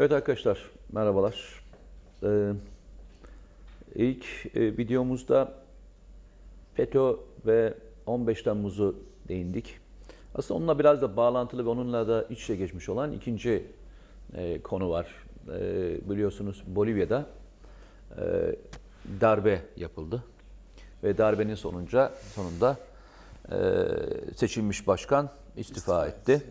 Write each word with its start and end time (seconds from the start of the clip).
Evet 0.00 0.12
arkadaşlar, 0.12 0.58
merhabalar. 0.92 1.62
Ee, 2.22 2.52
ilk 3.94 4.24
e, 4.54 4.78
videomuzda 4.78 5.52
FETÖ 6.74 7.16
ve 7.46 7.74
15 8.06 8.42
Temmuz'u 8.42 8.96
değindik. 9.28 9.78
Aslında 10.34 10.58
onunla 10.58 10.78
biraz 10.78 11.02
da 11.02 11.16
bağlantılı 11.16 11.64
ve 11.64 11.68
onunla 11.68 12.08
da 12.08 12.22
iç 12.30 12.42
içe 12.42 12.56
geçmiş 12.56 12.88
olan 12.88 13.12
ikinci 13.12 13.66
e, 14.34 14.62
konu 14.62 14.90
var. 14.90 15.06
E, 15.48 16.10
biliyorsunuz 16.10 16.62
Bolivya'da 16.66 17.26
e, 18.18 18.22
darbe 19.20 19.62
yapıldı 19.76 20.24
ve 21.04 21.18
darbenin 21.18 21.54
sonunca 21.54 22.12
sonunda 22.34 22.76
e, 23.52 23.56
seçilmiş 24.36 24.86
başkan 24.86 25.30
istifa 25.56 26.06
etti. 26.06 26.42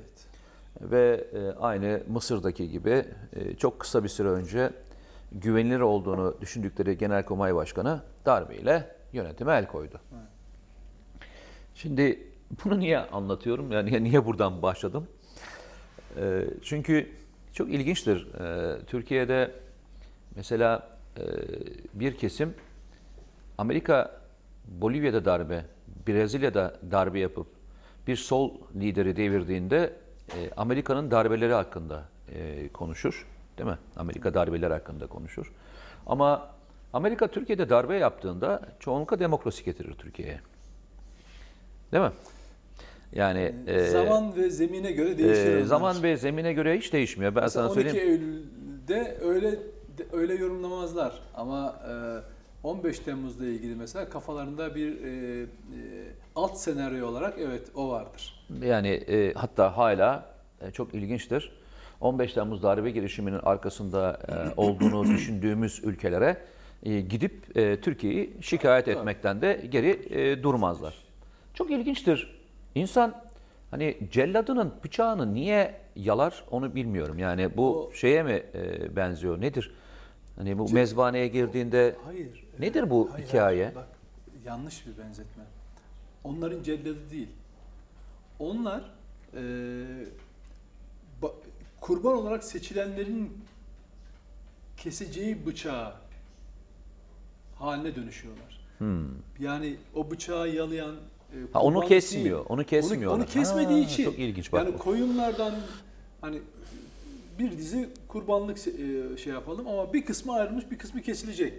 Ve 0.82 1.28
e, 1.34 1.52
aynı 1.60 2.04
Mısır'daki 2.08 2.70
gibi 2.70 3.06
e, 3.34 3.56
çok 3.56 3.80
kısa 3.80 4.04
bir 4.04 4.10
süre 4.10 4.30
önce 4.30 4.72
güvenilir 5.32 5.80
olduğunu 5.80 6.36
düşündükleri 6.42 6.98
Genelkurmay 6.98 7.56
Başkanı 7.56 8.02
darbeyle 8.26 8.96
yönetime 9.14 9.54
el 9.56 9.68
koydu. 9.68 10.02
Şimdi 11.76 12.28
bunu 12.66 12.80
niye 12.80 13.00
anlatıyorum? 13.00 13.72
Yani 13.72 14.04
niye 14.04 14.26
buradan 14.26 14.62
başladım? 14.62 15.08
E, 16.18 16.44
çünkü 16.62 17.10
çok 17.54 17.70
ilginçtir. 17.70 18.34
E, 18.34 18.78
Türkiye'de 18.86 19.52
mesela 20.36 20.98
e, 21.18 21.24
bir 21.94 22.18
kesim 22.18 22.54
Amerika 23.58 24.22
Bolivya'da 24.68 25.26
darbe, 25.26 25.66
Brezilya'da 26.08 26.80
darbe 26.92 27.20
yapıp 27.20 27.48
bir 28.08 28.16
sol 28.16 28.54
lideri 28.76 29.16
devirdiğinde 29.16 29.94
e, 30.36 30.50
Amerika'nın 30.58 31.12
darbeleri 31.12 31.54
hakkında 31.54 32.04
e, 32.34 32.68
konuşur. 32.68 33.28
Değil 33.58 33.70
mi? 33.70 33.78
Amerika 33.96 34.34
darbeleri 34.34 34.74
hakkında 34.74 35.08
konuşur. 35.08 35.54
Ama 36.06 36.50
Amerika 36.94 37.28
Türkiye'de 37.28 37.70
darbe 37.70 37.96
yaptığında 37.96 38.62
çoğunlukla 38.80 39.20
demokrasi 39.20 39.66
getirir 39.66 39.94
Türkiye'ye. 39.94 40.40
Değil 41.92 42.04
mi? 42.04 42.12
Yani 43.14 43.56
e, 43.68 43.88
zaman 43.88 44.36
ve 44.36 44.50
zemine 44.50 44.92
göre 44.92 45.18
değişir. 45.18 45.56
E, 45.56 45.64
zaman 45.64 46.04
ve 46.04 46.18
zemine 46.18 46.54
göre 46.54 46.78
hiç 46.78 46.94
değişmiyor. 46.94 47.36
Ben 47.36 47.44
Mesela 47.44 47.66
sana 47.66 47.74
söyleyeyim. 47.74 47.98
12 47.98 48.10
Eylül'de 48.10 49.18
öyle 49.22 49.60
öyle 50.14 50.34
yorumlamazlar 50.34 51.22
ama 51.34 51.76
e, 52.64 52.68
15 52.68 53.00
Temmuz'la 53.00 53.46
ilgili 53.46 53.76
mesela 53.76 54.10
kafalarında 54.10 54.76
bir 54.76 55.04
e, 55.04 55.42
e, 55.42 55.48
alt 56.38 56.58
senaryo 56.58 57.08
olarak 57.08 57.40
evet 57.40 57.68
o 57.76 57.90
vardır. 57.90 58.46
Yani 58.62 58.88
e, 58.88 59.34
hatta 59.34 59.78
hala 59.78 60.26
e, 60.62 60.72
çok 60.72 60.94
ilginçtir. 60.94 61.52
15 62.02 62.34
Temmuz 62.34 62.64
darbe 62.64 62.92
girişiminin 62.92 63.40
arkasında 63.44 64.20
e, 64.28 64.62
olduğunu 64.62 65.04
düşündüğümüz 65.14 65.82
ülkelere 65.84 66.38
e, 66.84 67.02
gidip 67.02 67.58
e, 67.58 67.82
Türkiye'yi 67.82 68.34
şikayet 68.42 68.88
etmekten 68.88 69.42
de 69.42 69.66
geri 69.70 69.90
e, 70.20 70.44
durmazlar. 70.44 70.94
Çok 71.54 71.72
ilginçtir. 71.72 72.38
İnsan 72.76 73.16
hani 73.72 73.98
celladının 74.12 74.74
bıçağını 74.84 75.34
niye 75.34 75.76
yalar 75.96 76.44
onu 76.52 76.76
bilmiyorum. 76.76 77.20
Yani 77.20 77.58
bu 77.58 77.88
o, 77.88 77.92
şeye 77.92 78.24
mi 78.24 78.44
e, 78.54 78.96
benziyor? 78.96 79.42
Nedir? 79.42 79.72
Hani 80.36 80.58
bu 80.58 80.70
mezbaneye 80.70 81.28
girdiğinde 81.28 81.96
hayır, 82.06 82.48
nedir 82.60 82.90
bu 82.90 83.10
hayır, 83.14 83.28
hikaye? 83.28 83.64
Hayır, 83.64 83.76
bak 83.76 83.88
yanlış 84.46 84.88
bir 84.88 85.04
benzetme. 85.04 85.44
Onların 86.28 86.64
celladı 86.64 87.10
değil. 87.12 87.30
Onlar 88.40 88.82
e, 89.34 89.42
ba, 91.22 91.32
kurban 91.82 92.14
olarak 92.14 92.44
seçilenlerin 92.44 93.38
keseceği 94.78 95.46
bıçağı 95.46 95.94
haline 97.56 97.96
dönüşüyorlar. 97.96 98.60
Hmm. 98.78 99.08
Yani 99.40 99.76
o 99.96 100.12
bıçağı 100.12 100.50
yalayan 100.50 100.96
e, 101.34 101.38
ha, 101.54 101.62
onu 101.62 101.88
kesmiyor. 101.88 102.38
Değil, 102.38 102.46
onu 102.50 102.64
kesmiyor. 102.64 103.12
Onu, 103.12 103.22
onu 103.22 103.30
kesmediği 103.30 103.84
ha, 103.84 103.90
için. 103.92 104.04
Çok 104.04 104.20
ilginç 104.20 104.52
bak. 104.52 104.66
Yani 104.66 104.78
koyunlardan 104.78 105.54
hani 106.22 106.42
bir 107.40 107.58
dizi 107.58 107.90
kurbanlık 108.08 108.58
e, 108.58 109.18
şey 109.18 109.34
yapalım 109.34 109.68
ama 109.68 109.94
bir 109.94 110.06
kısmı 110.06 110.34
ayrılmış, 110.34 110.72
bir 110.72 110.78
kısmı 110.78 111.02
kesilecek. 111.02 111.54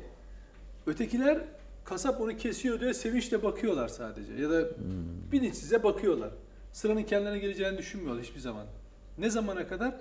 Ötekiler 0.86 1.44
kasap 1.88 2.20
onu 2.20 2.36
kesiyor 2.36 2.80
diye 2.80 2.94
sevinçle 2.94 3.42
bakıyorlar 3.42 3.88
sadece 3.88 4.32
ya 4.32 4.50
da 4.50 4.60
hmm. 4.60 5.32
bilinçsize 5.32 5.82
bakıyorlar 5.82 6.30
sıranın 6.72 7.02
kendilerine 7.02 7.38
geleceğini 7.38 7.78
düşünmüyorlar 7.78 8.24
hiçbir 8.24 8.40
zaman. 8.40 8.66
Ne 9.18 9.30
zamana 9.30 9.66
kadar? 9.66 9.94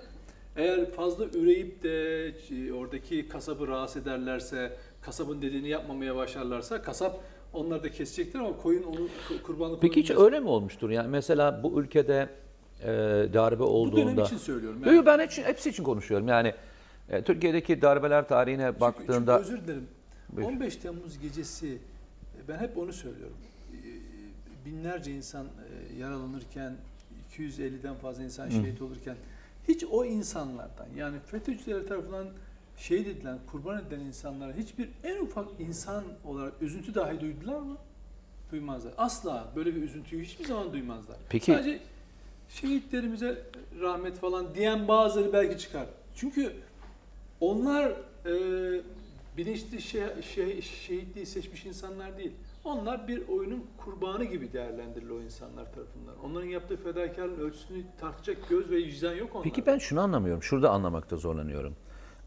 Eğer 0.56 0.90
fazla 0.90 1.24
üreyip 1.24 1.82
de 1.82 2.26
e, 2.28 2.72
oradaki 2.72 3.28
kasabı 3.28 3.68
rahatsız 3.68 4.02
ederlerse, 4.02 4.76
kasabın 5.00 5.42
dediğini 5.42 5.68
yapmamaya 5.68 6.16
başlarlarsa 6.16 6.82
kasap 6.82 7.20
onları 7.52 7.82
da 7.82 7.90
kesecektir 7.90 8.38
ama 8.38 8.56
koyun 8.56 8.82
onu 8.82 9.08
kurbanlık 9.42 9.82
Peki 9.82 10.00
hiç 10.00 10.10
öyle 10.10 10.40
mi 10.40 10.48
olmuştur? 10.48 10.90
Yani 10.90 11.08
mesela 11.08 11.62
bu 11.62 11.80
ülkede 11.80 12.28
e, 12.82 12.88
darbe 13.32 13.62
olduğunda... 13.62 14.06
Bu 14.06 14.10
dönem 14.10 14.24
için 14.24 14.38
söylüyorum. 14.38 14.80
Yani. 14.86 14.96
Yok 14.96 15.06
ben 15.06 15.18
hepsi, 15.18 15.44
hepsi 15.44 15.70
için 15.70 15.84
konuşuyorum. 15.84 16.28
Yani 16.28 16.54
e, 17.08 17.22
Türkiye'deki 17.22 17.82
darbeler 17.82 18.28
tarihine 18.28 18.66
çünkü, 18.66 18.80
baktığında... 18.80 19.38
Çünkü 19.38 19.54
özür 19.54 19.64
dilerim. 19.64 19.88
Buyur. 20.32 20.46
15 20.46 20.76
Temmuz 20.76 21.18
gecesi 21.18 21.78
ben 22.48 22.58
hep 22.58 22.78
onu 22.78 22.92
söylüyorum 22.92 23.36
binlerce 24.68 25.12
insan 25.12 25.46
e, 25.46 25.98
yaralanırken, 25.98 26.76
250'den 27.38 27.94
fazla 27.94 28.22
insan 28.22 28.48
şehit 28.48 28.82
olurken 28.82 29.16
hiç 29.68 29.84
o 29.84 30.04
insanlardan 30.04 30.86
yani 30.96 31.18
FETÖ'cüler 31.20 31.86
tarafından 31.86 32.26
şehit 32.76 33.06
edilen, 33.06 33.38
kurban 33.52 33.82
edilen 33.82 34.00
insanlara 34.00 34.52
hiçbir 34.52 34.88
en 35.04 35.22
ufak 35.22 35.48
insan 35.58 36.04
olarak 36.24 36.52
üzüntü 36.60 36.94
dahi 36.94 37.20
duydular 37.20 37.60
mı? 37.60 37.76
Duymazlar. 38.52 38.92
Asla 38.98 39.52
böyle 39.56 39.74
bir 39.76 39.82
üzüntüyü 39.82 40.24
hiçbir 40.24 40.44
zaman 40.44 40.72
duymazlar. 40.72 41.16
Peki. 41.28 41.52
Sadece 41.52 41.80
şehitlerimize 42.48 43.42
rahmet 43.80 44.18
falan 44.18 44.54
diyen 44.54 44.88
bazıları 44.88 45.32
belki 45.32 45.58
çıkar. 45.58 45.86
Çünkü 46.14 46.52
onlar 47.40 47.92
e, 48.26 48.32
bilinçli 49.38 49.82
şey, 49.82 50.02
şey, 50.34 50.60
şehitliği 50.62 51.26
seçmiş 51.26 51.66
insanlar 51.66 52.18
değil. 52.18 52.32
Onlar 52.64 53.08
bir 53.08 53.28
oyunun 53.28 53.66
kurbanı 53.76 54.24
gibi 54.24 54.52
değerlendirilir 54.52 55.10
o 55.10 55.22
insanlar 55.22 55.72
tarafından. 55.72 56.14
Onların 56.24 56.48
yaptığı 56.48 56.76
fedakarlığın 56.76 57.40
ölçüsünü 57.40 57.82
tartacak 58.00 58.48
göz 58.48 58.70
ve 58.70 58.76
vicdan 58.76 59.14
yok 59.14 59.30
onlarda. 59.34 59.44
Peki 59.44 59.66
ben 59.66 59.78
şunu 59.78 60.00
anlamıyorum. 60.00 60.42
Şurada 60.42 60.70
anlamakta 60.70 61.16
zorlanıyorum. 61.16 61.76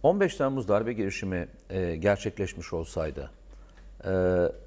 15 0.04 0.36
Temmuz 0.36 0.68
darbe 0.68 0.94
girişimi 0.94 1.48
e, 1.70 1.96
gerçekleşmiş 1.96 2.74
olsaydı 2.74 3.32
e, 4.06 4.12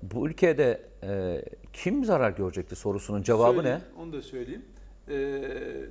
bu 0.03 0.29
ülkede 0.29 0.83
e, 1.03 1.43
kim 1.73 2.05
zarar 2.05 2.31
görecekti 2.31 2.77
sorusunun 2.77 3.23
cevabı 3.23 3.57
söyleyeyim, 3.57 3.81
ne? 3.97 4.03
Onu 4.03 4.13
da 4.13 4.23
söyleyeyim. 4.23 4.65
E, 5.09 5.43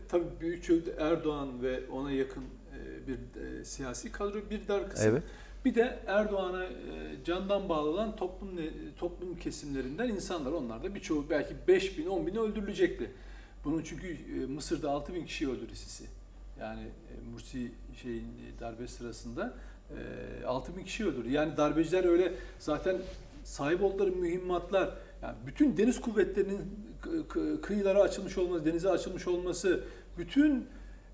tabii 0.10 0.26
büyük 0.42 0.70
Erdoğan 1.00 1.64
ve 1.64 1.80
ona 1.92 2.12
yakın 2.12 2.44
e, 2.44 3.08
bir 3.08 3.60
e, 3.60 3.66
siyasi 3.66 4.12
kadro 4.12 4.40
bir 4.50 4.68
dar 4.68 4.90
kısım. 4.90 5.12
Evet 5.12 5.24
bir 5.66 5.76
de 5.76 6.00
Erdoğan'a 6.08 6.64
e, 6.64 6.70
candan 7.26 7.70
bağlı 7.70 8.16
toplum 8.16 8.50
toplum 8.98 9.40
kesimlerinden 9.40 10.10
insanlar. 10.10 10.52
Onlar 10.52 10.84
da 10.84 10.96
birçoğu 10.96 11.26
belki 11.30 11.56
5 11.68 11.98
bin, 11.98 12.06
10 12.06 12.28
bin 12.28 12.36
öldürülecekti. 12.36 13.12
Bunun 13.66 13.82
çünkü 13.84 14.08
e, 14.08 14.46
Mısır'da 14.46 14.92
6 14.92 15.14
bin 15.14 15.26
kişi 15.26 15.50
öldü 15.50 15.76
sisi. 15.76 16.04
Yani 16.60 16.82
e, 16.82 17.30
Mursi 17.32 17.72
şeyin 18.02 18.28
darbe 18.60 18.88
sırasında 18.88 19.54
6 20.46 20.78
bin 20.78 20.84
kişi 20.84 21.06
öldürdü. 21.06 21.32
Yani 21.32 21.58
darbeciler 21.58 22.04
öyle 22.04 22.34
zaten 22.60 22.98
sahip 23.44 23.84
oldukları 23.84 24.12
mühimmatlar, 24.12 24.94
yani 25.22 25.36
bütün 25.48 25.78
deniz 25.78 26.02
kuvvetlerinin 26.02 26.62
kıyılara 27.62 28.02
açılmış 28.02 28.38
olması, 28.38 28.66
denize 28.66 28.90
açılmış 28.90 29.28
olması, 29.28 29.84
bütün 30.18 30.68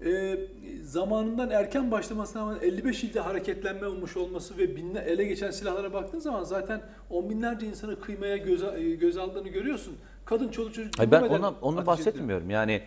e, 0.06 0.38
zamanından 0.84 1.50
erken 1.50 1.92
başlamasına 1.92 2.42
rağmen 2.42 2.58
55 2.62 3.04
ilde 3.04 3.20
hareketlenme 3.20 3.88
olmuş 3.88 4.18
olması 4.18 4.58
ve 4.58 4.76
binle, 4.76 5.00
ele 5.00 5.24
geçen 5.24 5.52
silahlara 5.52 5.94
baktığın 5.94 6.20
zaman 6.20 6.44
zaten 6.44 6.82
on 7.10 7.30
binlerce 7.30 7.68
insanı 7.68 8.00
kıymaya 8.00 8.38
göz, 8.38 8.64
e, 8.64 8.96
göz 8.96 9.18
aldığını 9.18 9.48
görüyorsun. 9.48 9.98
Kadın, 10.26 10.50
çoluk, 10.50 10.74
çocuk 10.74 10.94
Hayır, 10.98 11.12
Ben 11.12 11.22
ona, 11.22 11.54
onu 11.62 11.86
bahsetmiyorum. 11.86 12.46
Ediyor. 12.46 12.60
Yani 12.62 12.82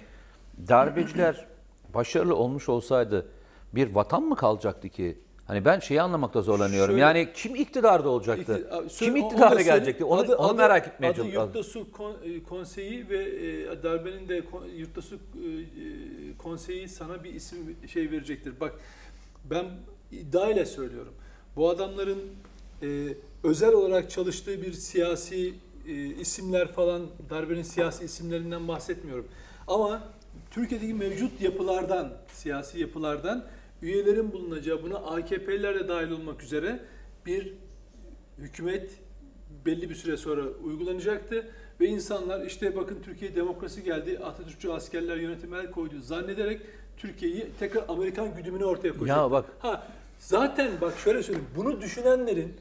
darbeciler 0.68 1.46
başarılı 1.94 2.36
olmuş 2.36 2.68
olsaydı 2.68 3.26
bir 3.74 3.94
vatan 3.94 4.22
mı 4.22 4.36
kalacaktı 4.36 4.88
ki 4.88 5.18
Hani 5.52 5.64
ben 5.64 5.78
şeyi 5.78 6.02
anlamakta 6.02 6.42
zorlanıyorum. 6.42 6.90
Şöyle, 6.90 7.00
yani 7.00 7.28
kim 7.34 7.56
iktidarda 7.56 8.08
olacaktı? 8.08 8.58
İktidar, 8.58 8.88
kim 8.88 9.16
iktidara 9.16 9.62
gelecekti? 9.62 10.04
Onu, 10.04 10.20
adı, 10.20 10.36
onu 10.36 10.54
merak 10.54 10.88
etmeye 10.88 11.08
adı 11.12 11.26
Yurttasu 11.26 11.86
e, 12.24 12.42
Konseyi 12.42 13.08
ve 13.08 13.22
e, 13.24 13.82
darbenin 13.82 14.28
de 14.28 14.42
Yurttasu 14.76 15.14
e, 15.14 15.18
Konseyi 16.38 16.88
sana 16.88 17.24
bir 17.24 17.34
isim 17.34 17.76
şey 17.88 18.10
verecektir. 18.10 18.60
Bak 18.60 18.74
ben 19.50 19.66
iddia 20.12 20.50
ile 20.50 20.66
söylüyorum. 20.66 21.12
Bu 21.56 21.70
adamların 21.70 22.22
e, 22.82 23.08
özel 23.44 23.72
olarak 23.72 24.10
çalıştığı 24.10 24.62
bir 24.62 24.72
siyasi 24.72 25.54
e, 25.88 25.92
isimler 25.92 26.68
falan 26.72 27.02
darbenin 27.30 27.62
siyasi 27.62 28.04
isimlerinden 28.04 28.68
bahsetmiyorum. 28.68 29.28
Ama 29.68 30.02
Türkiye'deki 30.50 30.94
mevcut 30.94 31.40
yapılardan, 31.40 32.12
siyasi 32.28 32.80
yapılardan 32.80 33.44
üyelerin 33.82 34.32
bulunacağı, 34.32 34.82
buna 34.82 34.96
AKP'liler 34.96 35.74
de 35.74 35.88
dahil 35.88 36.10
olmak 36.10 36.42
üzere 36.42 36.80
bir 37.26 37.54
hükümet 38.38 38.90
belli 39.66 39.90
bir 39.90 39.94
süre 39.94 40.16
sonra 40.16 40.42
uygulanacaktı. 40.64 41.48
Ve 41.80 41.86
insanlar 41.86 42.46
işte 42.46 42.76
bakın 42.76 42.98
Türkiye 43.04 43.36
demokrasi 43.36 43.82
geldi, 43.82 44.18
Atatürkçü 44.24 44.70
askerler 44.70 45.16
yönetime 45.16 45.58
el 45.58 45.70
koydu 45.70 46.00
zannederek 46.00 46.60
Türkiye'yi 46.96 47.46
tekrar 47.58 47.84
Amerikan 47.88 48.36
güdümünü 48.36 48.64
ortaya 48.64 48.92
koyacak. 48.92 49.16
Ya 49.16 49.30
bak. 49.30 49.44
Ha, 49.58 49.86
zaten 50.18 50.70
bak 50.80 50.98
şöyle 50.98 51.22
söyleyeyim, 51.22 51.48
bunu 51.56 51.80
düşünenlerin 51.80 52.54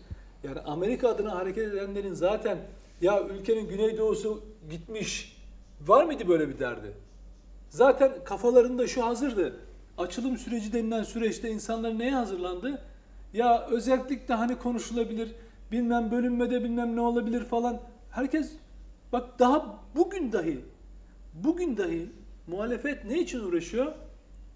yani 0.44 0.60
Amerika 0.60 1.10
adına 1.10 1.36
hareket 1.36 1.74
edenlerin 1.74 2.14
zaten 2.14 2.58
ya 3.02 3.28
ülkenin 3.28 3.68
güneydoğusu 3.68 4.44
gitmiş 4.70 5.38
var 5.82 6.06
mıydı 6.06 6.28
böyle 6.28 6.50
bir 6.50 6.60
derdi? 6.60 6.92
Zaten 7.70 8.12
kafalarında 8.24 8.88
şu 8.88 9.06
hazırdı. 9.06 9.56
Açılım 10.02 10.38
süreci 10.38 10.74
denilen 10.74 11.04
süreçte 11.04 11.50
insanlar 11.50 12.00
neye 12.00 12.12
hazırlandı? 12.12 12.82
Ya 13.34 13.68
özellikle 13.68 14.34
hani 14.34 14.58
konuşulabilir, 14.58 15.32
bilmem 15.72 16.12
bölünmede 16.12 16.64
bilmem 16.64 16.96
ne 16.96 17.02
olabilir 17.02 17.44
falan. 17.44 17.80
Herkes 18.12 18.52
bak 19.12 19.40
daha 19.40 19.80
bugün 19.96 20.32
dahi 20.32 20.62
bugün 21.34 21.78
dahi 21.78 22.10
muhalefet 22.48 23.06
ne 23.06 23.20
için 23.20 23.40
uğraşıyor? 23.40 23.92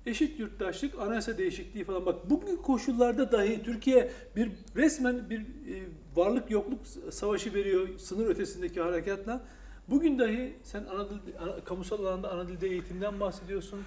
Eşit 0.05 0.39
yurttaşlık, 0.39 0.99
anayasa 0.99 1.37
değişikliği 1.37 1.83
falan. 1.83 2.05
Bak 2.05 2.29
bugün 2.29 2.55
koşullarda 2.55 3.31
dahi 3.31 3.63
Türkiye 3.63 4.11
bir 4.35 4.51
resmen 4.75 5.29
bir 5.29 5.39
e, 5.39 5.83
varlık 6.15 6.51
yokluk 6.51 6.79
savaşı 7.11 7.53
veriyor 7.53 7.87
sınır 7.99 8.25
ötesindeki 8.25 8.81
harekatla. 8.81 9.41
Bugün 9.89 10.19
dahi 10.19 10.55
sen 10.63 10.83
ana 10.85 11.09
dil, 11.09 11.17
kamusal 11.65 12.05
alanda 12.05 12.31
ana 12.31 12.47
dilde 12.47 12.67
eğitimden 12.67 13.19
bahsediyorsun. 13.19 13.79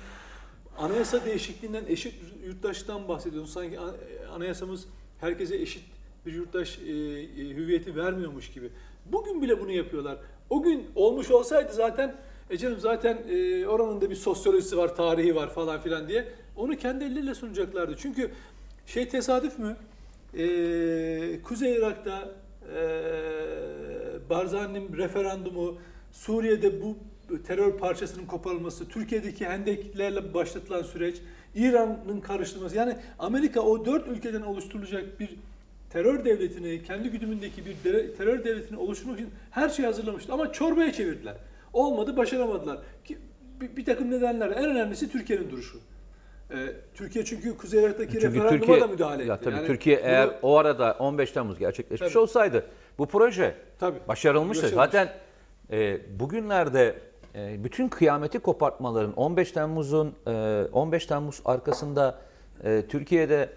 Anayasa 0.78 1.24
değişikliğinden 1.24 1.84
eşit 1.88 2.14
yurttaşlıktan 2.46 3.08
bahsediyorsun. 3.08 3.52
Sanki 3.52 3.78
anayasamız 4.34 4.86
herkese 5.20 5.56
eşit 5.56 5.82
bir 6.26 6.32
yurttaş 6.32 6.78
e, 6.78 6.82
e, 6.82 7.26
hüviyeti 7.36 7.96
vermiyormuş 7.96 8.52
gibi. 8.52 8.70
Bugün 9.06 9.42
bile 9.42 9.60
bunu 9.60 9.72
yapıyorlar. 9.72 10.18
O 10.50 10.62
gün 10.62 10.86
olmuş 10.94 11.30
olsaydı 11.30 11.72
zaten 11.72 12.16
e 12.50 12.58
canım 12.58 12.80
zaten 12.80 13.18
e, 13.28 13.66
oranın 13.66 14.00
da 14.00 14.10
bir 14.10 14.14
sosyolojisi 14.14 14.76
var, 14.76 14.96
tarihi 14.96 15.34
var 15.34 15.54
falan 15.54 15.80
filan 15.80 16.08
diye 16.08 16.28
onu 16.56 16.76
kendi 16.76 17.04
elleriyle 17.04 17.34
sunacaklardı. 17.34 17.96
Çünkü 17.98 18.30
şey 18.86 19.08
tesadüf 19.08 19.58
mü? 19.58 19.76
E, 20.34 21.42
Kuzey 21.42 21.76
Irak'ta 21.76 22.34
e, 22.74 22.80
Barzani'nin 24.30 24.96
referandumu, 24.96 25.78
Suriye'de 26.12 26.82
bu 26.82 26.96
terör 27.46 27.72
parçasının 27.78 28.26
koparılması, 28.26 28.88
Türkiye'deki 28.88 29.46
hendeklerle 29.46 30.34
başlatılan 30.34 30.82
süreç, 30.82 31.16
İran'ın 31.54 32.20
karıştırması. 32.20 32.76
Yani 32.76 32.96
Amerika 33.18 33.60
o 33.60 33.86
dört 33.86 34.08
ülkeden 34.08 34.42
oluşturulacak 34.42 35.20
bir 35.20 35.36
terör 35.90 36.24
devletini, 36.24 36.82
kendi 36.82 37.08
güdümündeki 37.08 37.66
bir 37.66 37.76
terör 38.16 38.44
devletini 38.44 38.78
oluşturmak 38.78 39.20
için 39.20 39.30
her 39.50 39.68
şeyi 39.68 39.86
hazırlamıştı. 39.86 40.32
Ama 40.32 40.52
çorbaya 40.52 40.92
çevirdiler. 40.92 41.34
Olmadı, 41.72 42.16
başaramadılar. 42.16 42.78
Ki 43.04 43.18
bir, 43.60 43.76
bir 43.76 43.84
takım 43.84 44.10
nedenler. 44.10 44.50
En 44.50 44.64
önemlisi 44.64 45.12
Türkiye'nin 45.12 45.50
duruşu. 45.50 45.78
Ee, 46.50 46.56
Türkiye 46.94 47.24
çünkü 47.24 47.56
Kuzey 47.56 47.82
Irak'taki 47.82 48.12
çünkü 48.12 48.26
referanduma 48.26 48.58
Türkiye, 48.58 48.80
da 48.80 48.86
müdahale 48.86 49.22
etti. 49.22 49.30
Ya 49.30 49.40
tabii 49.40 49.54
yani 49.54 49.66
Türkiye 49.66 49.98
bunu, 49.98 50.06
eğer 50.06 50.30
o 50.42 50.56
arada 50.56 50.96
15 50.98 51.32
Temmuz 51.32 51.58
gerçekleşmiş 51.58 52.12
tabii. 52.12 52.22
olsaydı 52.22 52.66
bu 52.98 53.06
proje 53.06 53.54
tabii, 53.78 53.98
başarılmıştı. 54.08 54.64
Başarılmış. 54.64 54.84
Zaten 54.84 55.08
e, 55.70 56.00
bugünlerde 56.20 56.94
bütün 57.34 57.88
kıyameti 57.88 58.38
kopartmaların 58.38 59.12
15 59.12 59.52
Temmuz'un 59.52 60.14
e, 60.26 60.64
15 60.72 61.06
Temmuz 61.06 61.42
arkasında 61.44 62.18
e, 62.64 62.84
Türkiye'de 62.88 63.52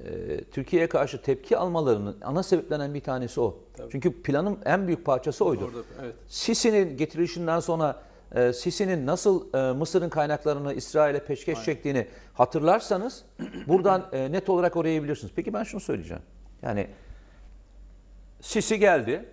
e, 0.00 0.44
Türkiye'ye 0.44 0.88
karşı 0.88 1.22
tepki 1.22 1.56
almalarının 1.56 2.16
ana 2.24 2.42
sebeplenen 2.42 2.94
bir 2.94 3.00
tanesi 3.00 3.40
o. 3.40 3.58
Tabii. 3.76 3.92
Çünkü 3.92 4.22
planın 4.22 4.58
en 4.64 4.86
büyük 4.86 5.04
parçası 5.04 5.44
oydu. 5.44 5.64
Orada, 5.64 5.78
evet. 6.02 6.14
Sisi'nin 6.28 6.96
getirilişinden 6.96 7.60
sonra 7.60 8.02
e, 8.34 8.52
Sisi'nin 8.52 9.06
nasıl 9.06 9.54
e, 9.54 9.72
Mısır'ın 9.72 10.08
kaynaklarını 10.08 10.74
İsrail'e 10.74 11.24
peşkeş 11.24 11.56
Aynen. 11.56 11.64
çektiğini 11.64 12.06
hatırlarsanız 12.34 13.24
buradan 13.66 14.08
e, 14.12 14.32
net 14.32 14.48
olarak 14.48 14.76
oraya 14.76 15.02
bilirsiniz. 15.02 15.32
Peki 15.36 15.52
ben 15.52 15.62
şunu 15.62 15.80
söyleyeceğim. 15.80 16.22
Yani 16.62 16.88
Sisi 18.40 18.78
geldi. 18.78 19.24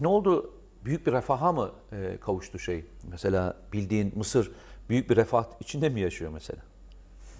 Ne 0.00 0.08
oldu? 0.08 0.54
Büyük 0.88 1.06
bir 1.06 1.12
refaha 1.12 1.52
mı 1.52 1.70
e, 1.92 2.16
kavuştu 2.20 2.58
şey? 2.58 2.84
Mesela 3.10 3.56
bildiğin 3.72 4.12
Mısır 4.16 4.50
büyük 4.88 5.10
bir 5.10 5.16
refah 5.16 5.44
içinde 5.60 5.88
mi 5.88 6.00
yaşıyor 6.00 6.30
mesela? 6.34 6.60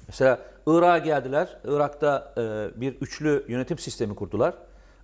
Mesela 0.08 0.40
Irak'a 0.66 0.98
geldiler. 0.98 1.58
Irak'ta 1.64 2.34
e, 2.36 2.80
bir 2.80 2.94
üçlü 2.94 3.44
yönetim 3.48 3.78
sistemi 3.78 4.14
kurdular. 4.14 4.54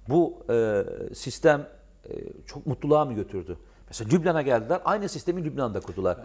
Bu 0.08 0.46
e, 0.50 0.84
sistem 1.14 1.66
e, 2.04 2.12
çok 2.46 2.66
mutluluğa 2.66 3.04
mı 3.04 3.12
götürdü? 3.12 3.58
Mesela 3.88 4.10
Lübnan'a 4.10 4.42
geldiler. 4.42 4.80
Aynı 4.84 5.08
sistemi 5.08 5.44
Lübnan'da 5.44 5.80
kurdular. 5.80 6.18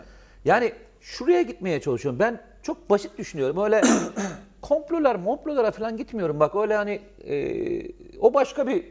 Yani 0.45 0.73
şuraya 1.01 1.41
gitmeye 1.41 1.81
çalışıyorum. 1.81 2.19
Ben 2.19 2.41
çok 2.63 2.89
basit 2.89 3.17
düşünüyorum. 3.17 3.63
Öyle 3.63 3.81
komplolar, 4.61 5.15
momplolara 5.15 5.71
falan 5.71 5.97
gitmiyorum. 5.97 6.39
Bak 6.39 6.55
öyle 6.55 6.75
hani 6.75 7.01
e, 7.27 8.19
o 8.19 8.33
başka 8.33 8.67
bir 8.67 8.85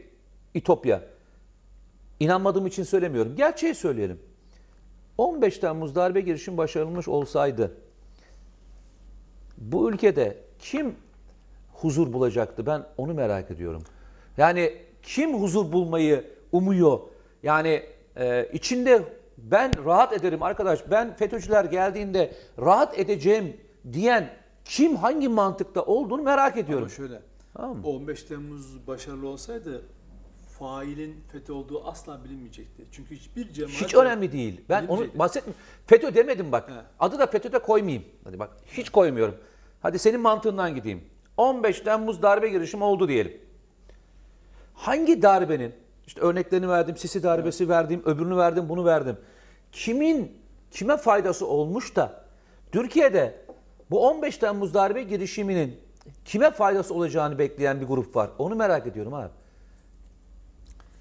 İtopya. 0.53 1.01
İnanmadığım 2.19 2.67
için 2.67 2.83
söylemiyorum. 2.83 3.35
Gerçeği 3.35 3.75
söyleyelim. 3.75 4.19
15 5.17 5.57
Temmuz 5.57 5.95
darbe 5.95 6.21
girişim 6.21 6.57
başarılmış 6.57 7.07
olsaydı 7.07 7.73
bu 9.57 9.91
ülkede 9.91 10.37
kim 10.59 10.95
huzur 11.73 12.13
bulacaktı? 12.13 12.65
Ben 12.65 12.85
onu 12.97 13.13
merak 13.13 13.51
ediyorum. 13.51 13.83
Yani 14.37 14.73
kim 15.03 15.41
huzur 15.41 15.71
bulmayı 15.71 16.25
umuyor? 16.51 16.99
Yani 17.43 17.83
e, 18.17 18.49
içinde 18.53 19.03
ben 19.37 19.85
rahat 19.85 20.13
ederim 20.13 20.43
arkadaş, 20.43 20.91
ben 20.91 21.15
FETÖ'cüler 21.15 21.65
geldiğinde 21.65 22.33
rahat 22.59 22.99
edeceğim 22.99 23.57
diyen 23.93 24.29
kim 24.65 24.95
hangi 24.95 25.29
mantıkta 25.29 25.83
olduğunu 25.83 26.21
merak 26.21 26.57
ediyorum. 26.57 26.83
Ama 26.83 26.95
şöyle, 26.95 27.21
tamam 27.53 27.85
15 27.85 28.23
Temmuz 28.23 28.87
başarılı 28.87 29.27
olsaydı 29.27 29.81
failin 30.59 31.23
FETÖ 31.31 31.53
olduğu 31.53 31.87
asla 31.87 32.23
bilinmeyecekti. 32.23 32.85
Çünkü 32.91 33.15
hiçbir 33.15 33.53
cemaat... 33.53 33.73
Hiç 33.73 33.95
önemli 33.95 34.31
değil. 34.31 34.61
Ben 34.69 34.87
onu 34.87 35.07
bahsetmiyorum. 35.15 35.63
FETÖ 35.87 36.15
demedim 36.15 36.51
bak. 36.51 36.69
He. 36.69 36.73
Adı 36.99 37.19
da 37.19 37.27
FETÖ'de 37.27 37.59
koymayayım. 37.59 38.03
Hadi 38.23 38.39
bak 38.39 38.49
hiç 38.67 38.89
koymuyorum. 38.89 39.35
Hadi 39.81 39.99
senin 39.99 40.21
mantığından 40.21 40.75
gideyim. 40.75 41.03
15 41.37 41.79
Temmuz 41.79 42.21
darbe 42.21 42.49
girişimi 42.49 42.83
oldu 42.83 43.07
diyelim. 43.07 43.41
Hangi 44.73 45.21
darbenin, 45.21 45.73
işte 46.07 46.21
örneklerini 46.21 46.69
verdim, 46.69 46.97
Sisi 46.97 47.23
darbesi 47.23 47.63
evet. 47.63 47.71
verdim, 47.71 48.01
öbürünü 48.05 48.37
verdim, 48.37 48.69
bunu 48.69 48.85
verdim. 48.85 49.17
Kimin, 49.71 50.37
kime 50.71 50.97
faydası 50.97 51.47
olmuş 51.47 51.95
da 51.95 52.23
Türkiye'de 52.71 53.45
bu 53.91 54.07
15 54.07 54.37
Temmuz 54.37 54.73
darbe 54.73 55.03
girişiminin 55.03 55.79
kime 56.25 56.51
faydası 56.51 56.93
olacağını 56.93 57.39
bekleyen 57.39 57.81
bir 57.81 57.85
grup 57.85 58.15
var. 58.15 58.29
Onu 58.37 58.55
merak 58.55 58.87
ediyorum 58.87 59.13
abi. 59.13 59.38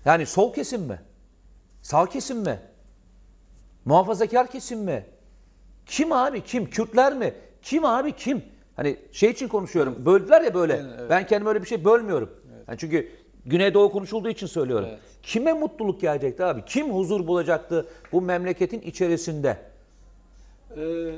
Yani 0.09 0.27
sol 0.27 0.53
kesim 0.53 0.83
mi? 0.83 1.01
Sağ 1.83 2.07
kesim 2.07 2.39
mi? 2.39 2.61
Muhafazakar 3.85 4.51
kesim 4.51 4.81
mi? 4.81 5.05
Kim 5.87 6.13
abi 6.13 6.45
kim? 6.45 6.71
Kürtler 6.71 7.15
mi? 7.17 7.35
Kim 7.63 7.85
abi 7.85 8.13
kim? 8.13 8.43
Hani 8.77 8.97
şey 9.13 9.31
için 9.31 9.49
konuşuyorum. 9.49 10.07
Böldüler 10.07 10.43
ya 10.43 10.55
böyle. 10.55 10.73
Evet, 10.73 10.87
evet. 10.99 11.11
Ben 11.11 11.27
kendime 11.27 11.51
öyle 11.51 11.63
bir 11.63 11.69
şey 11.69 11.85
bölmüyorum. 11.85 12.31
Evet. 12.55 12.69
Yani 12.69 12.79
çünkü 12.79 13.09
Güneydoğu 13.47 13.93
konuşulduğu 13.93 14.29
için 14.29 14.47
söylüyorum. 14.47 14.89
Evet. 14.91 15.01
Kime 15.23 15.53
mutluluk 15.53 16.01
gelecekti 16.01 16.45
abi? 16.45 16.65
Kim 16.67 16.95
huzur 16.95 17.27
bulacaktı 17.27 17.87
bu 18.13 18.23
memleketin 18.23 18.81
içerisinde? 18.81 19.57
Ee, 20.77 21.15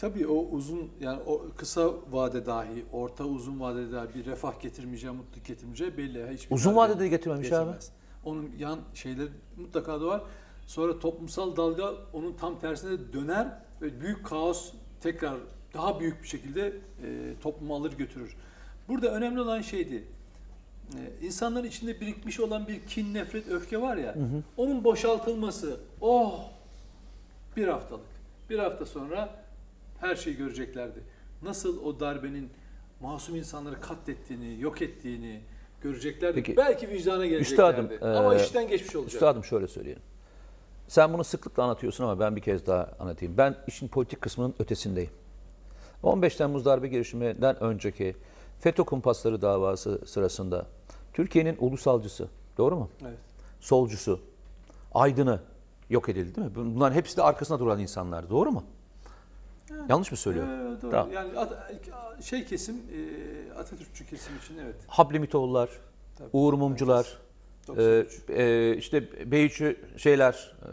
tabii 0.00 0.26
o 0.26 0.46
uzun 0.50 0.90
yani 1.00 1.20
o 1.26 1.46
kısa 1.56 1.90
vade 2.10 2.46
dahi, 2.46 2.84
orta 2.92 3.24
uzun 3.24 3.60
vadede 3.60 3.92
dahi 3.92 4.14
bir 4.14 4.26
refah 4.26 4.60
getirmeyeceği, 4.60 5.12
mutluluk 5.12 5.46
getirmeyeceği 5.46 5.96
belli. 5.96 6.32
Hiçbir 6.32 6.54
uzun 6.54 6.76
vadede 6.76 7.08
getirmemiş 7.08 7.50
getirmez. 7.50 7.90
abi. 7.90 8.30
Onun 8.30 8.50
yan 8.58 8.78
şeyleri 8.94 9.28
mutlaka 9.56 10.00
da 10.00 10.06
var. 10.06 10.22
Sonra 10.66 10.98
toplumsal 10.98 11.56
dalga 11.56 11.94
onun 12.12 12.32
tam 12.32 12.60
tersine 12.60 13.12
döner 13.12 13.48
ve 13.82 14.00
büyük 14.00 14.26
kaos 14.26 14.72
tekrar 15.00 15.36
daha 15.74 16.00
büyük 16.00 16.22
bir 16.22 16.28
şekilde 16.28 16.66
e, 16.66 17.34
toplumu 17.42 17.74
alır 17.74 17.92
götürür. 17.92 18.36
Burada 18.88 19.14
önemli 19.14 19.40
olan 19.40 19.60
şeydi. 19.60 20.04
E, 20.94 21.26
insanların 21.26 21.66
içinde 21.66 22.00
birikmiş 22.00 22.40
olan 22.40 22.68
bir 22.68 22.86
kin, 22.86 23.14
nefret, 23.14 23.48
öfke 23.48 23.80
var 23.80 23.96
ya. 23.96 24.14
Hı 24.14 24.20
hı. 24.20 24.42
Onun 24.56 24.84
boşaltılması. 24.84 25.80
Oh! 26.00 26.40
Bir 27.56 27.68
haftalık. 27.68 28.06
Bir 28.50 28.58
hafta 28.58 28.86
sonra 28.86 29.39
her 30.00 30.16
şeyi 30.16 30.36
göreceklerdi. 30.36 31.02
Nasıl 31.42 31.84
o 31.84 32.00
darbenin 32.00 32.50
masum 33.00 33.36
insanları 33.36 33.80
katlettiğini, 33.80 34.60
yok 34.60 34.82
ettiğini 34.82 35.40
göreceklerdi. 35.80 36.34
Peki, 36.34 36.56
Belki 36.56 36.88
vicdana 36.88 37.26
geleceklerdi. 37.26 37.94
Üstadım, 37.94 38.16
ama 38.16 38.34
e, 38.34 38.42
işten 38.42 38.68
geçmiş 38.68 38.96
olacak. 38.96 39.14
Üstadım 39.14 39.44
şöyle 39.44 39.68
söyleyeyim. 39.68 40.00
Sen 40.88 41.12
bunu 41.12 41.24
sıklıkla 41.24 41.62
anlatıyorsun 41.62 42.04
ama 42.04 42.20
ben 42.20 42.36
bir 42.36 42.40
kez 42.40 42.66
daha 42.66 42.90
anlatayım. 42.98 43.36
Ben 43.36 43.56
işin 43.66 43.88
politik 43.88 44.20
kısmının 44.20 44.54
ötesindeyim. 44.58 45.10
15 46.02 46.36
Temmuz 46.36 46.64
darbe 46.64 46.88
girişiminden 46.88 47.62
önceki 47.62 48.16
FETÖ 48.60 48.84
kumpasları 48.84 49.42
davası 49.42 50.00
sırasında 50.06 50.66
Türkiye'nin 51.12 51.56
ulusalcısı, 51.60 52.28
doğru 52.58 52.76
mu? 52.76 52.90
Evet. 53.02 53.18
Solcusu, 53.60 54.20
aydını 54.94 55.40
yok 55.90 56.08
edildi 56.08 56.34
değil 56.36 56.46
mi? 56.46 56.54
Bunların 56.54 56.94
hepsi 56.94 57.16
de 57.16 57.22
arkasında 57.22 57.58
duran 57.58 57.78
insanlar, 57.78 58.30
doğru 58.30 58.50
mu? 58.50 58.64
Yanlış 59.88 60.10
mı 60.10 60.16
söylüyorum? 60.16 60.50
Ee, 60.78 60.82
doğru. 60.82 60.90
Tamam. 60.90 61.12
Yani 61.12 61.38
at- 61.38 62.22
şey 62.24 62.44
kesim 62.44 62.76
e, 62.76 63.52
Atatürkçü 63.58 64.06
kesim 64.06 64.36
için 64.36 64.58
evet. 64.64 64.74
Hablimitoğullar, 64.86 65.70
Tabii. 66.18 66.28
Uğur 66.32 66.54
Mumcular, 66.54 67.18
e, 67.68 67.68
93. 67.68 68.24
e, 68.30 68.76
işte 68.76 69.30
Beyçü 69.30 69.76
şeyler, 69.96 70.32
e, 70.62 70.68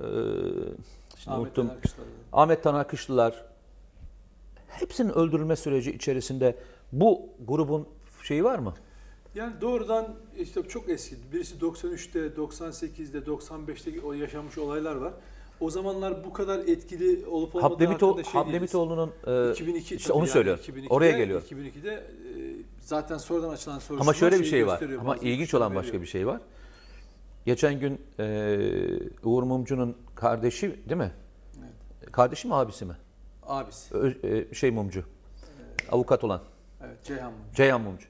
şimdi 1.18 1.36
Ahmet 1.36 1.46
unuttum. 1.48 1.68
Yanakışları. 1.68 2.08
Ahmet 2.34 2.64
Tanakışlılar 2.64 3.46
hepsinin 4.68 5.10
öldürülme 5.10 5.56
süreci 5.56 5.92
içerisinde 5.92 6.56
bu 6.92 7.30
grubun 7.48 7.88
şeyi 8.24 8.44
var 8.44 8.60
mı? 8.60 8.74
Yani 9.36 9.54
doğrudan 9.62 10.16
işte 10.38 10.64
çok 10.64 10.90
eski. 10.90 11.16
Birisi 11.34 11.56
93'te, 11.60 12.20
98'de, 12.20 13.18
95'te 13.18 14.02
o 14.02 14.14
yaşanmış 14.14 14.58
olaylar 14.58 14.96
var. 14.96 15.14
O 15.60 15.70
zamanlar 15.70 16.24
bu 16.24 16.34
kadar 16.34 16.60
etkili 16.60 17.26
olup 17.26 17.56
olmadığı 17.56 17.74
Hablemito, 17.74 18.08
hakkında 18.08 18.24
şey. 18.24 18.42
Hablemitoğlu'nun 18.42 19.12
e, 19.28 19.52
2002 19.52 19.96
işte 19.96 20.14
onu 20.14 20.24
yani 20.24 20.32
söylüyorum. 20.32 20.64
2002'de 20.68 20.88
Oraya 20.90 21.12
geliyor. 21.12 21.42
2002'de 21.42 21.94
e, 21.94 22.02
zaten 22.82 23.18
sonradan 23.18 23.50
açılan 23.50 23.80
soruşturma 23.80 24.02
Ama 24.02 24.14
şöyle 24.14 24.40
bir 24.40 24.46
şey 24.46 24.68
var. 24.68 24.82
Ama 25.00 25.18
ilginç 25.18 25.54
olan 25.54 25.76
başka 25.76 25.88
veriyor. 25.88 26.04
bir 26.04 26.08
şey 26.08 26.28
var. 26.28 26.42
Geçen 27.46 27.80
gün 27.80 28.02
e, 28.20 28.58
Uğur 29.24 29.44
Mumcu'nun 29.44 29.98
kardeşi 30.16 30.90
değil 30.90 31.02
mi? 31.02 31.12
Kardeşi 32.12 32.48
mi 32.48 32.56
abisi 32.56 32.86
mi? 32.86 32.98
Abisi. 33.44 33.96
Ö- 33.96 34.48
e, 34.52 34.54
şey 34.54 34.72
Mumcu. 34.72 35.04
Avukat 35.92 36.24
olan. 36.24 36.42
Evet, 36.86 37.04
Ceyhan 37.04 37.32
Mumcu. 37.32 37.56
Ceyhan 37.56 37.82
Mumcu. 37.82 38.06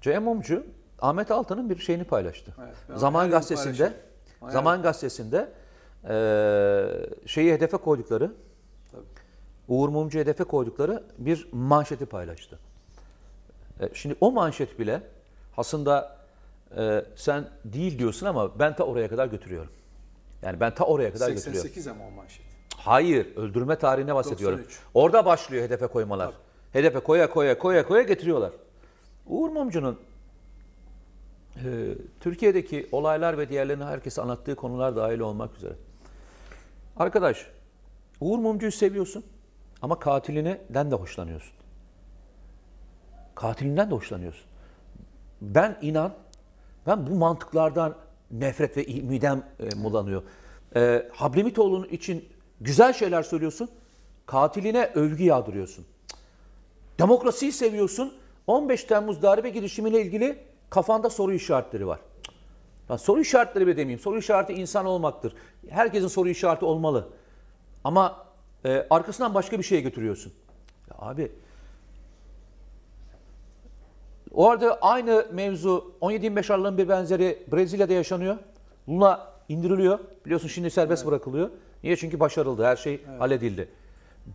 Ceyhan 0.00 0.22
Mumcu 0.22 0.66
Ahmet 0.98 1.30
Altan'ın 1.30 1.70
bir 1.70 1.78
şeyini 1.78 2.04
paylaştı. 2.04 2.54
Evet, 2.62 3.00
Zaman 3.00 3.30
gazetesinde 3.30 3.92
Zaman 4.48 4.82
gazetesinde 4.82 5.52
e, 6.08 6.16
şeyi 7.26 7.52
hedefe 7.52 7.76
koydukları 7.76 8.32
Tabii. 8.92 9.02
Uğur 9.68 9.88
Mumcu 9.88 10.18
hedefe 10.18 10.44
koydukları 10.44 11.04
bir 11.18 11.48
manşeti 11.52 12.06
paylaştı. 12.06 12.58
E, 13.80 13.88
şimdi 13.94 14.16
o 14.20 14.32
manşet 14.32 14.78
bile 14.78 15.02
aslında 15.56 16.16
e, 16.76 17.04
sen 17.16 17.44
değil 17.64 17.98
diyorsun 17.98 18.26
ama 18.26 18.58
ben 18.58 18.76
ta 18.76 18.84
oraya 18.84 19.08
kadar 19.08 19.26
götürüyorum. 19.26 19.70
Yani 20.42 20.60
ben 20.60 20.74
ta 20.74 20.84
oraya 20.84 21.12
kadar 21.12 21.30
götürüyorum. 21.30 21.62
88 21.62 21.86
ama 21.86 22.06
o 22.06 22.10
manşet. 22.10 22.46
Hayır, 22.76 23.36
öldürme 23.36 23.78
tarihine 23.78 24.14
bahsediyorum. 24.14 24.58
93. 24.58 24.80
Orada 24.94 25.24
başlıyor 25.24 25.64
hedefe 25.64 25.86
koymalar. 25.86 26.34
Hedefe 26.72 27.00
koya 27.00 27.30
koya 27.30 27.58
koya 27.58 27.86
koya 27.86 28.02
getiriyorlar. 28.02 28.52
Uğur 29.26 29.50
Mumcu'nun 29.50 29.98
e, 31.56 31.94
Türkiye'deki 32.20 32.88
olaylar 32.92 33.38
ve 33.38 33.48
diğerlerini 33.48 33.84
herkese 33.84 34.22
anlattığı 34.22 34.56
konular 34.56 34.96
dahil 34.96 35.20
olmak 35.20 35.56
üzere. 35.56 35.74
Arkadaş, 36.96 37.46
Uğur 38.20 38.38
Mumcu'yu 38.38 38.72
seviyorsun 38.72 39.24
ama 39.82 39.98
katilinden 39.98 40.90
de 40.90 40.94
hoşlanıyorsun. 40.94 41.52
Katilinden 43.34 43.90
de 43.90 43.94
hoşlanıyorsun. 43.94 44.46
Ben 45.40 45.78
inan, 45.82 46.14
ben 46.86 47.06
bu 47.06 47.14
mantıklardan 47.14 47.94
nefret 48.30 48.76
ve 48.76 48.82
midem 49.02 49.42
e, 49.60 49.84
bulanıyor. 49.84 50.22
E, 50.76 51.08
Hablemitoğlu'nun 51.12 51.88
için 51.88 52.28
güzel 52.60 52.92
şeyler 52.92 53.22
söylüyorsun, 53.22 53.70
katiline 54.26 54.90
övgü 54.94 55.24
yağdırıyorsun. 55.24 55.86
Demokrasiyi 56.98 57.52
seviyorsun, 57.52 58.14
15 58.46 58.84
Temmuz 58.84 59.22
darbe 59.22 59.50
girişimiyle 59.50 60.02
ilgili 60.02 60.38
kafanda 60.70 61.10
soru 61.10 61.32
işaretleri 61.32 61.86
var. 61.86 62.00
Ya 62.88 62.98
soru 62.98 63.20
işaretleri 63.20 63.66
bile 63.66 63.76
demeyeyim, 63.76 64.00
soru 64.00 64.18
işareti 64.18 64.52
insan 64.52 64.86
olmaktır. 64.86 65.34
Herkesin 65.68 66.08
soru 66.08 66.28
işareti 66.28 66.64
olmalı. 66.64 67.08
Ama 67.84 68.26
e, 68.64 68.86
arkasından 68.90 69.34
başka 69.34 69.58
bir 69.58 69.62
şeye 69.64 69.80
götürüyorsun. 69.80 70.32
Ya 70.90 70.96
abi 70.98 71.32
Orada 74.34 74.78
aynı 74.80 75.26
mevzu 75.32 75.94
17-25 76.00 76.52
Aralık'ın 76.52 76.78
bir 76.78 76.88
benzeri 76.88 77.42
Brezilya'da 77.52 77.92
yaşanıyor. 77.92 78.36
Lula 78.88 79.32
indiriliyor. 79.48 79.98
Biliyorsun 80.24 80.48
şimdi 80.48 80.70
serbest 80.70 81.06
bırakılıyor. 81.06 81.50
Niye? 81.84 81.96
Çünkü 81.96 82.20
başarıldı. 82.20 82.64
Her 82.64 82.76
şey 82.76 83.04
halledildi. 83.18 83.68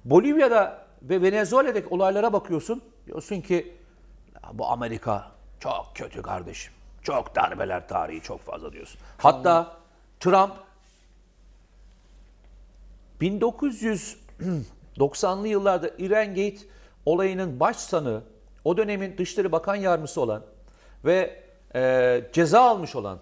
Bolivya'da 0.06 0.86
ve 1.02 1.22
Venezuela'daki 1.22 1.88
olaylara 1.90 2.34
bakıyorsun. 2.34 2.82
Diyorsun 3.08 3.42
ki 3.42 3.74
"Ya 4.36 4.50
bu 4.54 4.66
Amerika 4.68 5.32
çok 5.60 5.92
kötü 5.96 6.22
kardeşim. 6.22 6.74
Çok 7.04 7.36
darbeler 7.36 7.88
tarihi 7.88 8.22
çok 8.22 8.42
fazla 8.42 8.74
diyorsun. 8.74 9.00
Hatta 9.18 9.78
Trump 10.20 10.54
1990'lı 13.22 15.48
yıllarda 15.48 15.90
İran 15.98 16.28
Gate 16.28 16.58
olayının 17.06 17.60
baş 17.60 17.76
sanığı, 17.76 18.24
o 18.64 18.78
dönemin 18.78 19.18
Dışişleri 19.18 19.52
Bakan 19.52 19.76
Yardımcısı 19.76 20.22
olan 20.22 20.44
ve 21.06 21.44
e, 21.76 22.24
ceza 22.34 22.62
almış 22.62 22.96
olan 22.96 23.20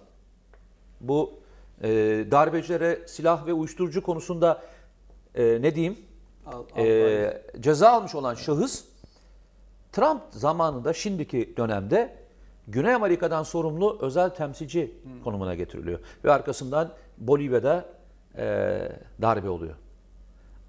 bu 1.01 1.39
e, 1.81 1.89
darbecilere 2.31 3.07
silah 3.07 3.45
ve 3.45 3.53
uyuşturucu 3.53 4.03
konusunda 4.03 4.61
e, 5.35 5.61
ne 5.61 5.75
diyeyim 5.75 5.99
Al, 6.45 6.63
al, 6.75 6.85
e, 6.85 7.43
ceza 7.59 7.89
almış 7.89 8.15
olan 8.15 8.35
şahıs 8.35 8.83
Trump 9.91 10.21
zamanında 10.31 10.93
şimdiki 10.93 11.53
dönemde 11.57 12.24
Güney 12.67 12.93
Amerika'dan 12.93 13.43
sorumlu 13.43 13.97
özel 14.01 14.29
temsilci 14.29 14.91
konumuna 15.23 15.55
getiriliyor. 15.55 15.99
Ve 16.23 16.31
arkasından 16.31 16.91
Bolivya'da 17.17 17.85
e, 18.37 18.77
darbe 19.21 19.49
oluyor. 19.49 19.75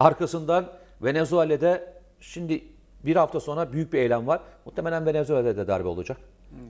Arkasından 0.01 0.73
Venezuela'da 1.03 1.83
şimdi 2.21 2.65
bir 3.05 3.17
hafta 3.17 3.41
sonra 3.41 3.73
büyük 3.73 3.93
bir 3.93 3.99
eylem 3.99 4.27
var. 4.27 4.41
Muhtemelen 4.67 5.07
Venezuela'da 5.07 5.57
da 5.57 5.69
darbe 5.69 5.89
olacak. 5.89 6.19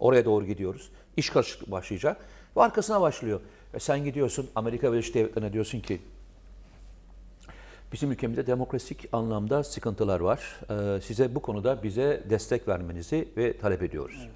Oraya 0.00 0.24
doğru 0.24 0.44
gidiyoruz. 0.44 0.90
İş 1.16 1.30
karışıklığı 1.30 1.72
başlayacak. 1.72 2.16
Ve 2.56 2.62
arkasına 2.62 3.00
başlıyor. 3.00 3.40
E 3.74 3.78
sen 3.78 4.04
gidiyorsun 4.04 4.48
Amerika 4.54 4.92
Birleşik 4.92 5.14
Devletleri'ne 5.14 5.52
diyorsun 5.52 5.80
ki 5.80 6.00
Bizim 7.92 8.12
ülkemizde 8.12 8.46
demokrasik 8.46 9.08
anlamda 9.12 9.64
sıkıntılar 9.64 10.20
var. 10.20 10.60
Ee, 10.70 11.00
size 11.00 11.34
bu 11.34 11.42
konuda 11.42 11.82
bize 11.82 12.22
destek 12.30 12.68
vermenizi 12.68 13.28
ve 13.36 13.58
talep 13.58 13.82
ediyoruz. 13.82 14.28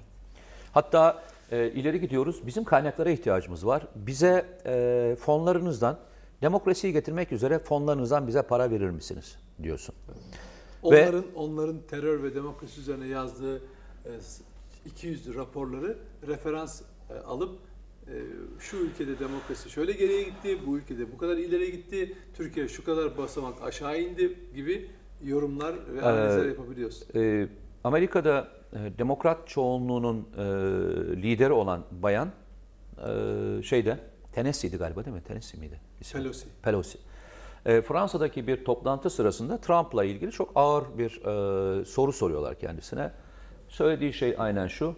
Hatta 0.73 1.23
e, 1.51 1.71
ileri 1.71 2.01
gidiyoruz. 2.01 2.47
Bizim 2.47 2.63
kaynaklara 2.63 3.09
ihtiyacımız 3.09 3.65
var. 3.65 3.87
Bize 3.95 4.45
e, 4.65 5.15
fonlarınızdan 5.19 5.97
demokrasiyi 6.41 6.93
getirmek 6.93 7.31
üzere 7.31 7.59
fonlarınızdan 7.59 8.27
bize 8.27 8.41
para 8.41 8.71
verir 8.71 8.89
misiniz 8.89 9.37
diyorsun. 9.63 9.95
Onların 10.83 11.25
onların 11.35 11.77
terör 11.89 12.23
ve 12.23 12.35
demokrasi 12.35 12.79
üzerine 12.81 13.07
yazdığı 13.07 13.57
e, 13.57 14.09
200 14.85 15.35
raporları 15.35 15.97
referans 16.27 16.81
e, 17.09 17.13
alıp 17.13 17.59
e, 18.07 18.13
şu 18.59 18.77
ülkede 18.77 19.19
demokrasi 19.19 19.69
şöyle 19.69 19.91
geriye 19.91 20.23
gitti, 20.23 20.57
bu 20.67 20.77
ülkede 20.77 21.11
bu 21.11 21.17
kadar 21.17 21.37
ileri 21.37 21.71
gitti, 21.71 22.15
Türkiye 22.33 22.67
şu 22.67 22.83
kadar 22.83 23.17
basamak 23.17 23.61
aşağı 23.61 24.01
indi 24.01 24.37
gibi 24.55 24.89
yorumlar 25.23 25.75
ve 25.95 26.01
analizler 26.01 26.45
yapabiliyorsun. 26.45 27.07
Ee, 27.15 27.47
Amerika'da 27.83 28.39
e, 28.39 28.60
demokrat 28.73 29.47
çoğunluğunun 29.47 30.27
e, 30.37 30.43
lideri 31.21 31.53
olan 31.53 31.83
bayan 31.91 32.31
e, 32.97 33.63
şeyde 33.63 33.99
Tennessee'di 34.33 34.77
galiba 34.77 35.05
değil 35.05 35.15
mi? 35.15 35.23
Tennessee 35.23 35.59
miydi? 35.59 35.79
İsmi? 36.01 36.21
Pelosi. 36.21 36.47
Pelosi. 36.63 36.97
E, 37.65 37.81
Fransa'daki 37.81 38.47
bir 38.47 38.65
toplantı 38.65 39.09
sırasında 39.09 39.57
Trump'la 39.57 40.03
ilgili 40.03 40.31
çok 40.31 40.51
ağır 40.55 40.83
bir 40.97 41.11
e, 41.21 41.85
soru 41.85 42.13
soruyorlar 42.13 42.59
kendisine. 42.59 43.11
Söylediği 43.69 44.13
şey 44.13 44.35
aynen 44.37 44.67
şu. 44.67 44.95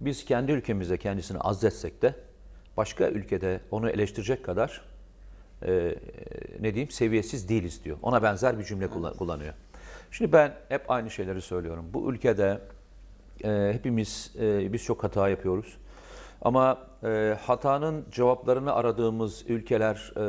Biz 0.00 0.24
kendi 0.24 0.52
ülkemizde 0.52 0.96
kendisini 0.98 1.38
azzetsek 1.38 2.02
de 2.02 2.14
başka 2.76 3.08
ülkede 3.08 3.60
onu 3.70 3.90
eleştirecek 3.90 4.44
kadar 4.44 4.80
e, 5.66 5.94
ne 6.60 6.74
diyeyim 6.74 6.90
seviyesiz 6.90 7.48
değiliz 7.48 7.84
diyor. 7.84 7.96
Ona 8.02 8.22
benzer 8.22 8.58
bir 8.58 8.64
cümle 8.64 8.86
kullan- 8.86 9.16
kullanıyor. 9.16 9.54
Şimdi 10.10 10.32
ben 10.32 10.54
hep 10.68 10.90
aynı 10.90 11.10
şeyleri 11.10 11.40
söylüyorum. 11.40 11.86
Bu 11.94 12.12
ülkede 12.12 12.60
e, 13.44 13.72
hepimiz 13.72 14.32
e, 14.40 14.72
biz 14.72 14.84
çok 14.84 15.04
hata 15.04 15.28
yapıyoruz. 15.28 15.76
Ama 16.42 16.78
e, 17.04 17.36
hatanın 17.40 18.04
cevaplarını 18.10 18.72
aradığımız 18.72 19.44
ülkeler 19.48 20.12
e, 20.16 20.22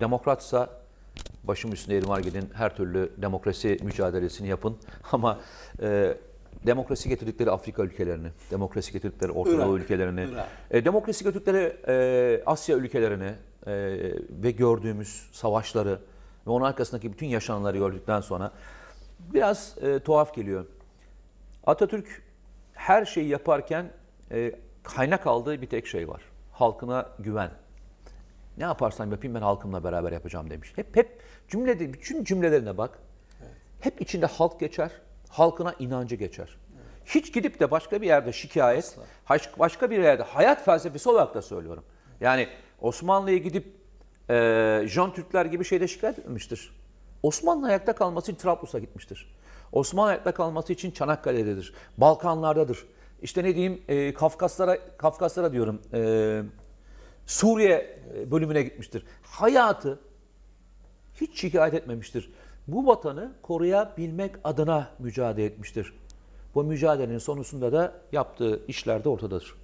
demokratsa 0.00 0.68
başım 1.44 1.72
üstünde 1.72 1.94
yerim 1.94 2.08
var 2.08 2.20
gidin 2.20 2.50
her 2.54 2.76
türlü 2.76 3.12
demokrasi 3.16 3.78
mücadelesini 3.82 4.48
yapın. 4.48 4.76
Ama 5.12 5.38
e, 5.82 6.16
demokrasi 6.66 7.08
getirdikleri 7.08 7.50
Afrika 7.50 7.82
ülkelerini, 7.82 8.28
demokrasi 8.50 8.92
getirdikleri 8.92 9.32
Orta 9.32 9.58
Doğu 9.58 9.78
ülkelerini, 9.78 10.28
Irak. 10.32 10.48
e, 10.70 10.84
demokrasi 10.84 11.24
götürdükleri 11.24 11.76
e, 11.88 12.42
Asya 12.46 12.76
ülkelerini 12.76 13.32
e, 13.66 13.72
ve 14.42 14.50
gördüğümüz 14.50 15.28
savaşları 15.32 15.98
ve 16.46 16.50
onun 16.50 16.64
arkasındaki 16.64 17.12
bütün 17.12 17.26
yaşananları 17.26 17.78
gördükten 17.78 18.20
sonra 18.20 18.50
biraz 19.34 19.76
e, 19.82 19.98
tuhaf 19.98 20.34
geliyor. 20.34 20.64
Atatürk 21.66 22.22
her 22.72 23.04
şeyi 23.04 23.28
yaparken 23.28 23.90
e, 24.30 24.52
kaynak 24.82 25.26
aldığı 25.26 25.62
bir 25.62 25.66
tek 25.66 25.86
şey 25.86 26.08
var. 26.08 26.22
Halkına 26.52 27.08
güven. 27.18 27.50
Ne 28.58 28.64
yaparsam 28.64 29.10
yapayım 29.10 29.34
ben 29.34 29.40
halkımla 29.42 29.84
beraber 29.84 30.12
yapacağım 30.12 30.50
demiş. 30.50 30.72
Hep 30.76 30.96
hep 30.96 31.22
cümlede 31.48 31.92
bütün 31.92 32.24
cümlelerine 32.24 32.78
bak. 32.78 32.98
Evet. 33.42 33.52
Hep 33.80 34.00
içinde 34.00 34.26
halk 34.26 34.60
geçer. 34.60 34.90
Halkına 35.28 35.74
inancı 35.78 36.16
geçer. 36.16 36.48
Evet. 36.74 36.86
Hiç 37.04 37.34
gidip 37.34 37.60
de 37.60 37.70
başka 37.70 38.02
bir 38.02 38.06
yerde 38.06 38.32
şikayet, 38.32 38.98
Asla. 39.28 39.58
başka 39.58 39.90
bir 39.90 39.98
yerde 40.02 40.22
hayat 40.22 40.64
felsefesi 40.64 41.08
olarak 41.08 41.34
da 41.34 41.42
söylüyorum. 41.42 41.84
Yani 42.20 42.48
Osmanlı'ya 42.80 43.38
gidip 43.38 43.74
e, 44.30 44.84
John 44.86 45.10
Türkler 45.10 45.46
gibi 45.46 45.64
şeyde 45.64 45.88
şikayet 45.88 46.18
etmemiştir. 46.18 46.82
Osmanlı 47.22 47.66
ayakta 47.66 47.92
kalması 47.92 48.32
için 48.32 48.42
Trablus'a 48.42 48.78
gitmiştir. 48.78 49.34
Osmanlı 49.72 50.10
ayakta 50.10 50.34
kalması 50.34 50.72
için 50.72 50.90
Çanakkale'dedir. 50.90 51.74
Balkanlardadır. 51.98 52.86
İşte 53.22 53.44
ne 53.44 53.54
diyeyim 53.54 53.82
e, 53.88 54.14
Kafkaslara, 54.14 54.96
Kafkaslara 54.96 55.52
diyorum 55.52 55.82
e, 55.92 56.42
Suriye 57.26 58.00
bölümüne 58.30 58.62
gitmiştir. 58.62 59.04
Hayatı 59.22 59.98
hiç 61.20 61.40
şikayet 61.40 61.74
etmemiştir. 61.74 62.32
Bu 62.68 62.86
vatanı 62.86 63.32
koruyabilmek 63.42 64.34
adına 64.44 64.90
mücadele 64.98 65.44
etmiştir. 65.44 65.94
Bu 66.54 66.64
mücadelenin 66.64 67.18
sonusunda 67.18 67.72
da 67.72 67.92
yaptığı 68.12 68.66
işler 68.68 69.04
de 69.04 69.08
ortadadır. 69.08 69.54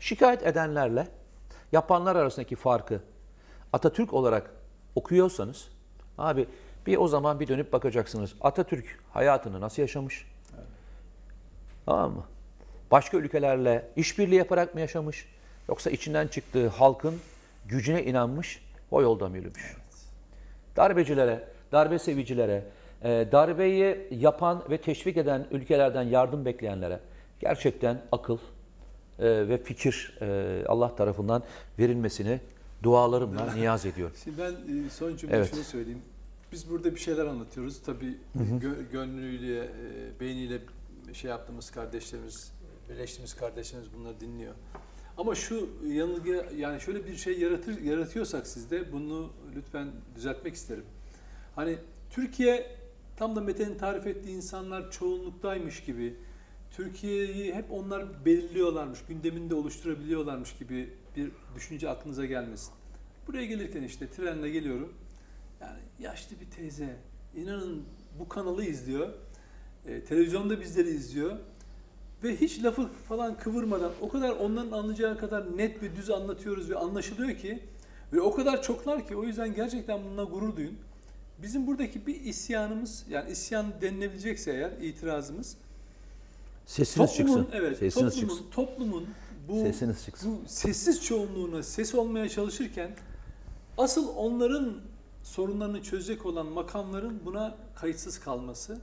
Şikayet 0.00 0.46
edenlerle 0.46 1.08
yapanlar 1.72 2.16
arasındaki 2.16 2.56
farkı 2.56 3.00
Atatürk 3.72 4.14
olarak 4.14 4.50
okuyorsanız 4.94 5.68
abi 6.18 6.46
bir 6.86 6.96
o 6.96 7.08
zaman 7.08 7.40
bir 7.40 7.48
dönüp 7.48 7.72
bakacaksınız. 7.72 8.34
Atatürk 8.40 8.98
hayatını 9.12 9.60
nasıl 9.60 9.82
yaşamış? 9.82 10.26
Evet. 10.54 10.66
Tamam 11.86 12.12
mı? 12.12 12.24
Başka 12.90 13.16
ülkelerle 13.16 13.88
işbirliği 13.96 14.36
yaparak 14.36 14.74
mı 14.74 14.80
yaşamış? 14.80 15.28
Yoksa 15.68 15.90
içinden 15.90 16.28
çıktığı 16.28 16.68
halkın 16.68 17.20
gücüne 17.66 18.04
inanmış, 18.04 18.62
o 18.90 19.02
yolda 19.02 19.28
mı 19.28 19.36
yürümüş? 19.36 19.64
Evet. 19.66 19.80
Darbecilere, 20.76 21.48
darbe 21.72 21.98
sevicilere, 21.98 22.64
e, 23.02 23.28
darbeyi 23.32 24.08
yapan 24.10 24.64
ve 24.70 24.78
teşvik 24.78 25.16
eden 25.16 25.46
ülkelerden 25.50 26.02
yardım 26.02 26.44
bekleyenlere 26.44 27.00
gerçekten 27.40 28.02
akıl 28.12 28.38
e, 29.18 29.48
ve 29.48 29.62
fikir 29.62 30.18
e, 30.20 30.66
Allah 30.66 30.96
tarafından 30.96 31.42
verilmesini 31.78 32.40
dualarımla 32.82 33.54
niyaz 33.54 33.86
ediyorum. 33.86 34.16
Şimdi 34.24 34.38
ben 34.38 34.54
son 34.88 35.16
cümle 35.16 35.36
evet. 35.36 35.50
şunu 35.50 35.64
söyleyeyim. 35.64 36.02
Biz 36.52 36.70
burada 36.70 36.94
bir 36.94 37.00
şeyler 37.00 37.26
anlatıyoruz. 37.26 37.82
Tabii 37.82 38.16
gö- 38.36 38.90
gönlüyle, 38.92 39.70
beyniyle 40.20 40.60
şey 41.12 41.30
yaptığımız 41.30 41.70
kardeşlerimiz, 41.70 42.52
birleştiğimiz 42.88 43.34
kardeşlerimiz 43.34 43.94
bunları 43.94 44.20
dinliyor. 44.20 44.54
Ama 45.18 45.34
şu 45.34 45.68
yanılgı 45.86 46.46
yani 46.56 46.80
şöyle 46.80 47.06
bir 47.06 47.16
şey 47.16 47.38
yaratır 47.40 47.80
yaratıyorsak 47.80 48.46
sizde 48.46 48.92
bunu 48.92 49.30
lütfen 49.56 49.88
düzeltmek 50.14 50.54
isterim. 50.54 50.84
Hani 51.54 51.78
Türkiye 52.10 52.76
tam 53.16 53.36
da 53.36 53.40
Mete'nin 53.40 53.78
tarif 53.78 54.06
ettiği 54.06 54.36
insanlar 54.36 54.90
çoğunluktaymış 54.90 55.82
gibi 55.82 56.16
Türkiye'yi 56.70 57.54
hep 57.54 57.72
onlar 57.72 58.24
belirliyorlarmış, 58.24 58.98
gündeminde 59.08 59.54
oluşturabiliyorlarmış 59.54 60.56
gibi 60.58 60.90
bir 61.16 61.30
düşünce 61.54 61.88
aklınıza 61.88 62.26
gelmesin. 62.26 62.72
Buraya 63.26 63.46
gelirken 63.46 63.82
işte 63.82 64.10
trenle 64.10 64.50
geliyorum. 64.50 64.92
Yani 65.60 65.78
yaşlı 65.98 66.40
bir 66.40 66.50
teyze, 66.56 66.96
inanın 67.36 67.82
bu 68.18 68.28
kanalı 68.28 68.64
izliyor. 68.64 69.08
E, 69.86 70.04
televizyonda 70.04 70.60
bizleri 70.60 70.90
izliyor. 70.90 71.36
Ve 72.24 72.36
hiç 72.36 72.64
lafı 72.64 72.88
falan 73.08 73.38
kıvırmadan 73.38 73.92
o 74.00 74.08
kadar 74.08 74.30
onların 74.30 74.72
anlayacağı 74.72 75.18
kadar 75.18 75.56
net 75.56 75.82
ve 75.82 75.96
düz 75.96 76.10
anlatıyoruz 76.10 76.70
ve 76.70 76.76
anlaşılıyor 76.76 77.38
ki 77.38 77.62
ve 78.12 78.20
o 78.20 78.34
kadar 78.34 78.62
çoklar 78.62 79.08
ki 79.08 79.16
o 79.16 79.24
yüzden 79.24 79.54
gerçekten 79.54 80.04
bununla 80.04 80.24
gurur 80.24 80.56
duyun. 80.56 80.78
Bizim 81.42 81.66
buradaki 81.66 82.06
bir 82.06 82.20
isyanımız 82.20 83.04
yani 83.10 83.30
isyan 83.30 83.66
denilebilecekse 83.82 84.52
eğer 84.52 84.70
itirazımız 84.82 85.56
Sesiniz 86.66 87.10
toplumun, 87.10 87.42
çıksın. 87.42 87.58
Evet, 87.58 87.78
Sesiniz 87.78 88.14
toplumun, 88.14 88.36
çıksın. 88.36 88.50
toplumun 88.52 89.06
bu, 89.48 89.62
Sesiniz 89.62 90.04
çıksın. 90.04 90.38
bu 90.44 90.48
sessiz 90.48 91.04
çoğunluğuna 91.04 91.62
ses 91.62 91.94
olmaya 91.94 92.28
çalışırken 92.28 92.90
asıl 93.78 94.08
onların 94.16 94.74
sorunlarını 95.22 95.82
çözecek 95.82 96.26
olan 96.26 96.46
makamların 96.46 97.20
buna 97.24 97.56
kayıtsız 97.74 98.20
kalması. 98.20 98.78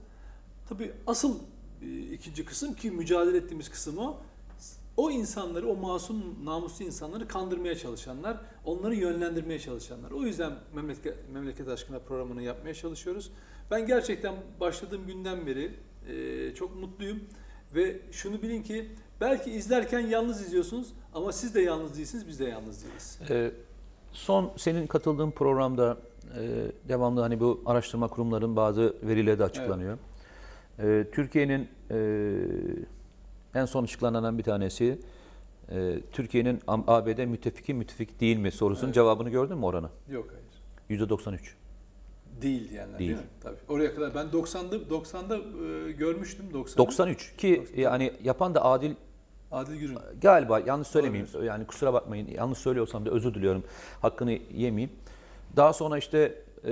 Tabii 0.69 0.91
asıl 1.07 1.39
e, 1.81 1.99
ikinci 1.99 2.45
kısım 2.45 2.73
ki 2.73 2.91
mücadele 2.91 3.37
ettiğimiz 3.37 3.69
kısım 3.69 3.97
o. 3.97 4.17
O 4.97 5.11
insanları, 5.11 5.67
o 5.67 5.75
masum, 5.75 6.45
namuslu 6.45 6.85
insanları 6.85 7.27
kandırmaya 7.27 7.77
çalışanlar, 7.77 8.37
onları 8.65 8.95
yönlendirmeye 8.95 9.59
çalışanlar. 9.59 10.11
O 10.11 10.23
yüzden 10.23 10.53
Memleket, 10.75 11.29
Memleket 11.29 11.67
Aşkına 11.67 11.99
programını 11.99 12.41
yapmaya 12.41 12.73
çalışıyoruz. 12.73 13.31
Ben 13.71 13.87
gerçekten 13.87 14.35
başladığım 14.59 15.07
günden 15.07 15.47
beri 15.47 15.75
e, 16.09 16.55
çok 16.55 16.75
mutluyum. 16.75 17.19
Ve 17.75 17.99
şunu 18.11 18.41
bilin 18.41 18.63
ki 18.63 18.91
belki 19.21 19.51
izlerken 19.51 19.99
yalnız 19.99 20.41
izliyorsunuz 20.41 20.87
ama 21.13 21.31
siz 21.31 21.55
de 21.55 21.61
yalnız 21.61 21.97
değilsiniz, 21.97 22.27
biz 22.27 22.39
de 22.39 22.45
yalnız 22.45 22.83
değiliz. 22.83 23.19
Ee, 23.29 23.51
son 24.11 24.51
senin 24.57 24.87
katıldığın 24.87 25.31
programda 25.31 25.97
e, 26.39 26.71
devamlı 26.89 27.21
hani 27.21 27.39
bu 27.39 27.61
araştırma 27.65 28.07
kurumlarının 28.07 28.55
bazı 28.55 28.93
verileri 29.03 29.39
de 29.39 29.43
açıklanıyor. 29.43 29.97
Evet. 30.79 31.07
E, 31.07 31.11
Türkiye'nin 31.11 31.67
e, 31.91 31.99
en 33.55 33.65
son 33.65 33.83
açıklanan 33.83 34.37
bir 34.37 34.43
tanesi 34.43 34.99
e, 35.71 35.99
Türkiye'nin 36.11 36.59
ABD 36.67 37.25
müttefiki 37.25 37.73
müttefik 37.73 38.19
değil 38.19 38.37
mi 38.37 38.51
sorusunun 38.51 38.87
evet. 38.87 38.95
cevabını 38.95 39.29
gördün 39.29 39.57
mü 39.57 39.65
oranı? 39.65 39.89
Yok 40.09 40.27
hayır. 40.89 41.01
%93. 41.01 41.39
Değil 42.41 42.69
diyenler 42.69 42.99
değil. 42.99 43.09
değil 43.09 43.21
mi? 43.21 43.27
Tabii. 43.43 43.55
Oraya 43.69 43.95
kadar 43.95 44.15
ben 44.15 44.25
90'da 44.25 44.75
90'da 44.75 45.37
e, 45.37 45.91
görmüştüm 45.91 46.45
90. 46.53 46.85
93 46.85 47.35
ki 47.37 47.57
90. 47.61 47.81
yani 47.81 48.13
yapan 48.23 48.55
da 48.55 48.65
Adil 48.65 48.93
Adil 49.51 49.75
Gürün. 49.75 49.97
Galiba 50.21 50.59
yanlış 50.59 50.87
söylemeyeyim. 50.87 51.27
Olabilir. 51.33 51.49
Yani 51.49 51.67
kusura 51.67 51.93
bakmayın. 51.93 52.27
Yanlış 52.27 52.59
söylüyorsam 52.59 53.05
da 53.05 53.09
özür 53.09 53.33
diliyorum. 53.33 53.63
Hakkını 54.01 54.31
yemeyeyim. 54.31 54.91
Daha 55.55 55.73
sonra 55.73 55.97
işte 55.97 56.35
e, 56.65 56.71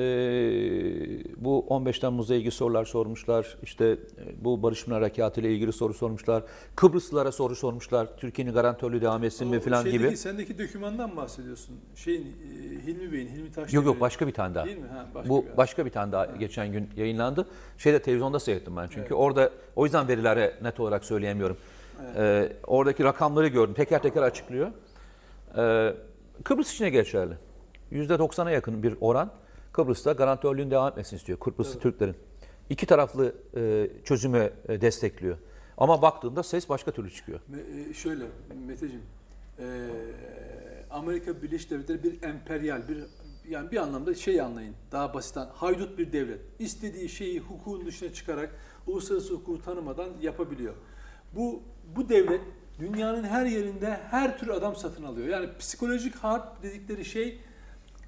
bu 1.37 1.59
15 1.59 1.99
Temmuz'la 1.99 2.35
ilgili 2.35 2.51
sorular 2.51 2.85
sormuşlar. 2.85 3.57
İşte 3.63 3.85
e, 3.85 3.97
bu 4.45 4.63
Barış 4.63 4.87
Harekatı 4.87 5.41
ile 5.41 5.53
ilgili 5.53 5.73
soru 5.73 5.93
sormuşlar. 5.93 6.43
Kıbrıslılara 6.75 7.31
soru 7.31 7.55
sormuşlar. 7.55 8.17
Türkiye'nin 8.17 8.53
garantörlüğü 8.53 9.01
devam 9.01 9.23
etsin 9.23 9.47
mi 9.47 9.59
falan 9.59 9.83
şeydeki, 9.83 10.03
gibi. 10.03 10.17
Sendeki 10.17 10.59
dokümandan 10.59 11.17
bahsediyorsun. 11.17 11.75
Şeyin 11.95 12.21
e, 12.21 12.87
Hilmi 12.87 13.11
Bey'in, 13.11 13.27
Hilmi 13.27 13.51
Taşdemir'in. 13.51 13.75
Yok 13.75 13.85
yok 13.85 14.01
başka 14.01 14.27
bir 14.27 14.33
tane 14.33 14.55
daha. 14.55 14.65
Değil 14.65 14.77
mi? 14.77 14.87
Ha, 14.87 15.05
başka 15.15 15.29
bu 15.29 15.45
bir 15.45 15.57
başka 15.57 15.85
bir 15.85 15.91
tane 15.91 16.11
daha 16.11 16.21
ha. 16.21 16.35
geçen 16.39 16.71
gün 16.71 16.89
yayınlandı. 16.95 17.47
Şeyde 17.77 18.01
televizyonda 18.01 18.39
seyrettim 18.39 18.77
ben 18.77 18.87
çünkü. 18.87 18.99
Evet. 19.01 19.11
Orada 19.11 19.51
o 19.75 19.85
yüzden 19.85 20.07
verilere 20.07 20.55
net 20.61 20.79
olarak 20.79 21.05
söyleyemiyorum. 21.05 21.57
Evet. 22.05 22.17
Ee, 22.17 22.57
oradaki 22.67 23.03
rakamları 23.03 23.47
gördüm. 23.47 23.73
Teker 23.73 24.01
teker 24.01 24.21
açıklıyor. 24.21 24.71
Ee, 25.57 25.93
Kıbrıs 26.43 26.73
için 26.73 26.85
geçerli. 26.85 27.33
%90'a 27.91 28.51
yakın 28.51 28.83
bir 28.83 28.95
oran 29.01 29.31
Kıbrıs'ta 29.73 30.11
garantörlüğün 30.11 30.71
devam 30.71 30.89
etmesini 30.89 31.17
istiyor 31.17 31.39
Kıbrıslı 31.39 31.71
evet. 31.73 31.81
Türklerin. 31.81 32.15
İki 32.69 32.85
taraflı 32.85 33.35
e, 33.55 33.89
çözümü 34.03 34.51
e, 34.67 34.81
destekliyor. 34.81 35.37
Ama 35.77 36.01
baktığında 36.01 36.43
ses 36.43 36.69
başka 36.69 36.91
türlü 36.91 37.11
çıkıyor. 37.11 37.39
E, 37.89 37.93
şöyle 37.93 38.23
Meteciğim, 38.67 39.03
e, 39.59 39.65
Amerika 40.91 41.41
Birleşik 41.41 41.71
Devletleri 41.71 42.03
bir 42.03 42.23
emperyal, 42.23 42.87
bir 42.87 42.97
yani 43.49 43.71
bir 43.71 43.77
anlamda 43.77 44.15
şey 44.15 44.41
anlayın, 44.41 44.75
daha 44.91 45.13
basitten 45.13 45.47
haydut 45.53 45.97
bir 45.97 46.13
devlet. 46.13 46.39
İstediği 46.59 47.09
şeyi 47.09 47.39
hukukun 47.39 47.85
dışına 47.85 48.13
çıkarak 48.13 48.55
uluslararası 48.87 49.33
hukuku 49.33 49.61
tanımadan 49.61 50.09
yapabiliyor. 50.21 50.73
Bu 51.35 51.61
bu 51.95 52.09
devlet 52.09 52.41
dünyanın 52.79 53.23
her 53.23 53.45
yerinde 53.45 53.99
her 54.09 54.37
tür 54.39 54.47
adam 54.47 54.75
satın 54.75 55.03
alıyor. 55.03 55.27
Yani 55.27 55.49
psikolojik 55.59 56.15
harp 56.15 56.63
dedikleri 56.63 57.05
şey 57.05 57.39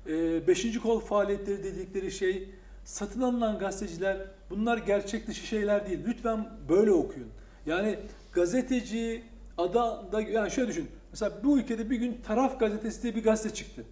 e, 0.08 0.48
beşinci 0.48 0.80
kol 0.80 1.00
faaliyetleri 1.00 1.63
dedikleri 1.63 2.12
şey 2.12 2.50
satın 2.84 3.22
alınan 3.22 3.60
gazeteciler 3.60 4.17
bunlar 4.50 4.78
gerçek 4.78 5.28
dışı 5.28 5.46
şeyler 5.46 5.88
değil. 5.88 6.00
Lütfen 6.08 6.50
böyle 6.70 6.91
okuyun. 6.91 7.30
Yani 7.65 8.00
gazeteci 8.32 9.24
ada 9.58 10.12
da 10.12 10.22
yani 10.22 10.52
şöyle 10.52 10.70
düşün. 10.70 10.88
Mesela 11.12 11.32
bu 11.43 11.60
ülkede 11.60 11.89
bir 11.89 11.96
gün 11.96 12.17
Taraf 12.28 12.60
gazetesi 12.60 13.04
diye 13.04 13.15
bir 13.15 13.24
gazete 13.24 13.56
çıktı. 13.56 13.84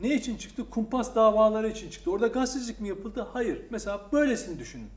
Ne 0.00 0.14
için 0.14 0.36
çıktı? 0.36 0.70
Kumpas 0.70 1.14
davaları 1.14 1.68
için 1.68 1.90
çıktı. 1.90 2.10
Orada 2.10 2.26
gazetecilik 2.26 2.80
mi 2.80 2.88
yapıldı? 2.88 3.26
Hayır. 3.32 3.58
Mesela 3.70 4.00
böylesini 4.12 4.58
düşünün. 4.58 4.88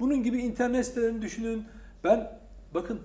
Bunun 0.00 0.22
gibi 0.22 0.38
internet 0.38 0.86
sitelerini 0.86 1.22
düşünün. 1.22 1.64
Ben 2.04 2.38
bakın 2.74 3.00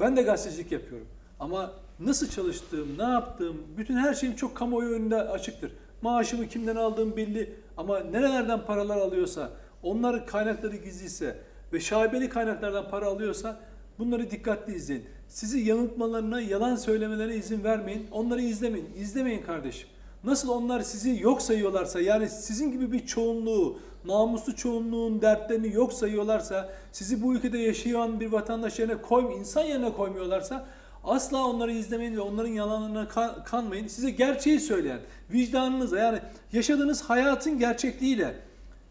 ben 0.00 0.16
de 0.16 0.22
gazetecilik 0.22 0.72
yapıyorum. 0.72 1.06
Ama 1.40 1.72
nasıl 2.00 2.28
çalıştığım, 2.28 2.98
ne 2.98 3.02
yaptığım, 3.02 3.56
bütün 3.76 3.96
her 3.96 4.14
şeyim 4.14 4.36
çok 4.36 4.54
kamuoyu 4.54 4.94
önünde 4.94 5.16
açıktır. 5.16 5.72
Maaşımı 6.06 6.48
kimden 6.48 6.76
aldığım 6.76 7.16
belli 7.16 7.54
ama 7.76 8.00
nerelerden 8.00 8.66
paralar 8.66 8.96
alıyorsa, 8.96 9.50
onların 9.82 10.26
kaynakları 10.26 10.76
gizliyse, 10.76 11.38
ve 11.72 11.80
şaibeli 11.80 12.28
kaynaklardan 12.28 12.90
para 12.90 13.06
alıyorsa 13.06 13.60
bunları 13.98 14.30
dikkatli 14.30 14.74
izleyin. 14.74 15.04
Sizi 15.28 15.58
yanıltmalarına, 15.60 16.40
yalan 16.40 16.76
söylemelerine 16.76 17.34
izin 17.34 17.64
vermeyin. 17.64 18.06
Onları 18.12 18.40
izlemeyin. 18.40 18.88
İzlemeyin 18.98 19.42
kardeşim. 19.42 19.88
Nasıl 20.24 20.48
onlar 20.48 20.80
sizi 20.80 21.22
yok 21.22 21.42
sayıyorlarsa 21.42 22.00
yani 22.00 22.28
sizin 22.28 22.72
gibi 22.72 22.92
bir 22.92 23.06
çoğunluğu, 23.06 23.78
namuslu 24.04 24.56
çoğunluğun 24.56 25.22
dertlerini 25.22 25.72
yok 25.72 25.92
sayıyorlarsa, 25.92 26.68
sizi 26.92 27.22
bu 27.22 27.34
ülkede 27.34 27.58
yaşayan 27.58 28.20
bir 28.20 28.32
vatandaş 28.32 28.78
yerine 28.78 29.02
koy, 29.02 29.38
insan 29.38 29.62
yerine 29.62 29.92
koymuyorlarsa 29.92 30.66
asla 31.06 31.46
onları 31.46 31.72
izlemeyin 31.72 32.16
ve 32.16 32.20
onların 32.20 32.50
yalanlarına 32.50 33.08
kanmayın. 33.44 33.86
Size 33.86 34.10
gerçeği 34.10 34.60
söyleyen, 34.60 35.00
vicdanınıza 35.30 35.98
yani 35.98 36.18
yaşadığınız 36.52 37.02
hayatın 37.02 37.58
gerçekliğiyle 37.58 38.34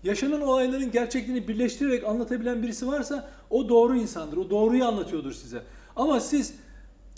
yaşanan 0.03 0.41
olayların 0.41 0.91
gerçekliğini 0.91 1.47
birleştirerek 1.47 2.03
anlatabilen 2.03 2.63
birisi 2.63 2.87
varsa 2.87 3.29
o 3.49 3.69
doğru 3.69 3.95
insandır. 3.95 4.37
O 4.37 4.49
doğruyu 4.49 4.85
anlatıyordur 4.85 5.31
size. 5.31 5.61
Ama 5.95 6.19
siz 6.19 6.53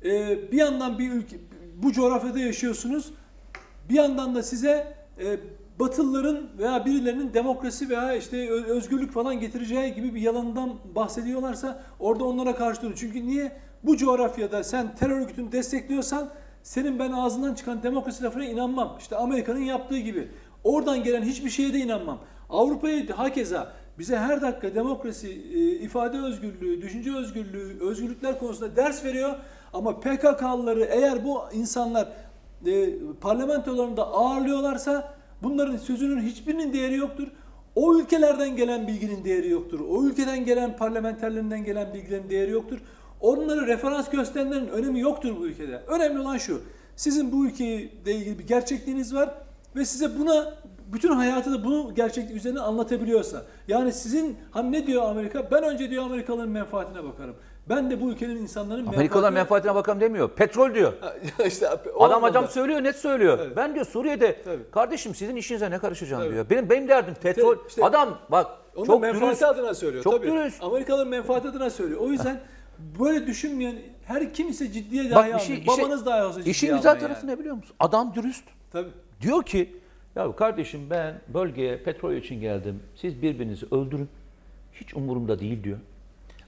e, 0.03 0.37
bir 0.51 0.57
yandan 0.57 0.99
bir 0.99 1.11
ülke, 1.11 1.37
bu 1.75 1.93
coğrafyada 1.93 2.39
yaşıyorsunuz. 2.39 3.13
Bir 3.89 3.95
yandan 3.95 4.35
da 4.35 4.43
size 4.43 4.95
e, 5.19 5.39
Batılıların 5.79 6.49
veya 6.57 6.85
birilerinin 6.85 7.33
demokrasi 7.33 7.89
veya 7.89 8.15
işte 8.15 8.49
özgürlük 8.49 9.11
falan 9.11 9.39
getireceği 9.39 9.93
gibi 9.93 10.15
bir 10.15 10.21
yalandan 10.21 10.75
bahsediyorlarsa 10.95 11.83
orada 11.99 12.23
onlara 12.23 12.55
karşı 12.55 12.81
durun. 12.81 12.93
Çünkü 12.97 13.27
niye? 13.27 13.51
Bu 13.87 13.97
coğrafyada 13.97 14.63
sen 14.63 14.95
terör 14.95 15.21
örgütünü 15.21 15.51
destekliyorsan 15.51 16.29
senin 16.63 16.99
ben 16.99 17.11
ağzından 17.11 17.55
çıkan 17.55 17.83
demokrasi 17.83 18.23
lafına 18.23 18.45
inanmam. 18.45 18.95
İşte 18.99 19.15
Amerika'nın 19.15 19.59
yaptığı 19.59 19.97
gibi. 19.97 20.27
Oradan 20.63 21.03
gelen 21.03 21.21
hiçbir 21.21 21.49
şeye 21.49 21.73
de 21.73 21.77
inanmam. 21.77 22.19
Avrupa'ya 22.49 23.17
hakeza 23.17 23.73
bize 23.99 24.17
her 24.17 24.41
dakika 24.41 24.75
demokrasi, 24.75 25.27
e, 25.29 25.59
ifade 25.59 26.17
özgürlüğü, 26.17 26.81
düşünce 26.81 27.15
özgürlüğü, 27.15 27.79
özgürlükler 27.79 28.39
konusunda 28.39 28.75
ders 28.75 29.05
veriyor. 29.05 29.35
Ama 29.73 29.99
PKK'lıları 29.99 30.83
eğer 30.83 31.25
bu 31.25 31.41
insanlar 31.53 32.07
e, 32.65 32.89
parlamentolarında 33.21 34.07
ağırlıyorlarsa 34.07 35.13
bunların 35.43 35.77
sözünün 35.77 36.21
hiçbirinin 36.21 36.73
değeri 36.73 36.95
yoktur. 36.95 37.27
O 37.75 37.97
ülkelerden 37.97 38.55
gelen 38.55 38.87
bilginin 38.87 39.25
değeri 39.25 39.49
yoktur. 39.49 39.79
O 39.79 40.03
ülkeden 40.03 40.45
gelen 40.45 40.77
parlamenterlerinden 40.77 41.63
gelen 41.63 41.93
bilgilerin 41.93 42.29
değeri 42.29 42.51
yoktur. 42.51 42.79
Onları 43.21 43.67
referans 43.67 44.09
gösterenlerin 44.09 44.67
önemi 44.67 44.99
yoktur 44.99 45.35
bu 45.39 45.47
ülkede. 45.47 45.81
Önemli 45.87 46.19
olan 46.19 46.37
şu. 46.37 46.61
Sizin 46.95 47.31
bu 47.31 47.45
ülkeyle 47.45 48.11
ilgili 48.15 48.39
bir 48.39 48.47
gerçekliğiniz 48.47 49.15
var 49.15 49.29
ve 49.75 49.85
size 49.85 50.19
buna 50.19 50.53
bütün 50.93 51.09
hayatı 51.11 51.53
da 51.53 51.63
bunu 51.63 51.95
gerçeklik 51.95 52.35
üzerine 52.35 52.59
anlatabiliyorsa. 52.59 53.43
Yani 53.67 53.93
sizin 53.93 54.37
hani 54.51 54.71
ne 54.71 54.87
diyor 54.87 55.03
Amerika? 55.03 55.51
Ben 55.51 55.63
önce 55.63 55.89
diyor 55.89 56.03
Amerikalıların 56.03 56.49
menfaatine 56.51 57.03
bakarım. 57.03 57.35
Ben 57.69 57.91
de 57.91 58.01
bu 58.01 58.11
ülkenin 58.11 58.35
insanların 58.35 58.85
Amerikalıların 58.87 59.33
menfaatine 59.33 59.75
bakarım 59.75 60.01
demiyor. 60.01 60.29
Petrol 60.29 60.73
diyor. 60.73 60.93
işte, 61.47 61.67
Adam 61.99 62.23
hocam 62.23 62.47
söylüyor, 62.47 62.83
net 62.83 62.95
söylüyor. 62.95 63.39
Evet. 63.41 63.57
Ben 63.57 63.73
diyor 63.75 63.85
Suriye'de 63.85 64.41
Tabii. 64.45 64.71
kardeşim 64.71 65.15
sizin 65.15 65.35
işinize 65.35 65.71
ne 65.71 65.79
karışacağım 65.79 66.23
Tabii. 66.23 66.33
diyor. 66.33 66.45
Benim 66.49 66.69
benim 66.69 66.87
derdim 66.87 67.13
petrol. 67.21 67.57
İşte, 67.67 67.85
Adam 67.85 68.17
bak 68.29 68.47
Onun 68.75 68.85
çok 68.85 69.01
menfaati 69.01 69.25
dürüst. 69.25 69.43
adına 69.43 69.73
söylüyor. 69.73 70.03
Çok 70.03 70.13
tabii. 70.13 70.27
dürüst. 70.31 70.63
Amerikalıların 70.63 71.09
menfaati 71.09 71.47
adına 71.47 71.69
söylüyor. 71.69 72.01
O 72.01 72.07
yüzden 72.07 72.39
böyle 72.99 73.27
düşünmeyen 73.27 73.75
her 74.05 74.33
kimse 74.33 74.71
ciddiye 74.71 75.11
dahi 75.11 75.15
almıyor. 75.19 75.39
Şey, 75.39 75.67
Babanız 75.67 76.05
dahi 76.05 76.23
olsa 76.23 76.39
ciddiye 76.39 76.51
İşin 76.51 76.75
güzel 76.75 76.99
tarafı 76.99 77.25
yani. 77.25 77.35
ne 77.35 77.39
biliyor 77.39 77.55
musun? 77.55 77.75
Adam 77.79 78.15
dürüst. 78.15 78.43
Tabii. 78.71 78.89
Diyor 79.21 79.43
ki 79.43 79.75
ya 80.15 80.35
kardeşim 80.35 80.89
ben 80.89 81.21
bölgeye 81.33 81.83
petrol 81.83 82.13
için 82.13 82.41
geldim. 82.41 82.83
Siz 82.95 83.21
birbirinizi 83.21 83.65
öldürün. 83.71 84.09
Hiç 84.73 84.93
umurumda 84.93 85.39
değil 85.39 85.63
diyor. 85.63 85.77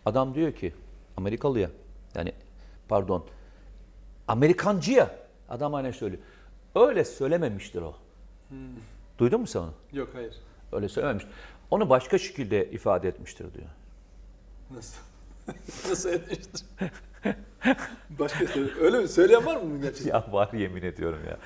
Adam 0.05 0.35
diyor 0.35 0.51
ki 0.53 0.73
Amerikalıya 1.17 1.69
yani 2.15 2.31
pardon 2.87 3.25
Amerikancıya 4.27 5.15
adam 5.49 5.73
aynen 5.75 5.91
söylüyor. 5.91 6.21
Öyle 6.75 7.05
söylememiştir 7.05 7.81
o. 7.81 7.95
Hmm. 8.49 8.57
Duydun 9.17 9.41
mu 9.41 9.47
sen 9.47 9.59
onu? 9.59 9.73
Yok 9.93 10.09
hayır. 10.13 10.35
Öyle 10.71 10.89
söylememiş. 10.89 11.25
Onu 11.71 11.89
başka 11.89 12.17
şekilde 12.17 12.71
ifade 12.71 13.07
etmiştir 13.07 13.53
diyor. 13.53 13.67
Nasıl? 14.71 15.01
Nasıl 15.89 16.09
etmiştir? 16.09 16.65
başka 18.19 18.47
söyle. 18.47 18.71
Öyle 18.81 18.99
mi? 18.99 19.07
Söyleyen 19.07 19.45
var 19.45 19.55
mı 19.55 19.81
gerçekten? 19.81 20.13
Ya 20.13 20.25
var 20.31 20.49
yemin 20.53 20.83
ediyorum 20.83 21.19
ya. 21.29 21.37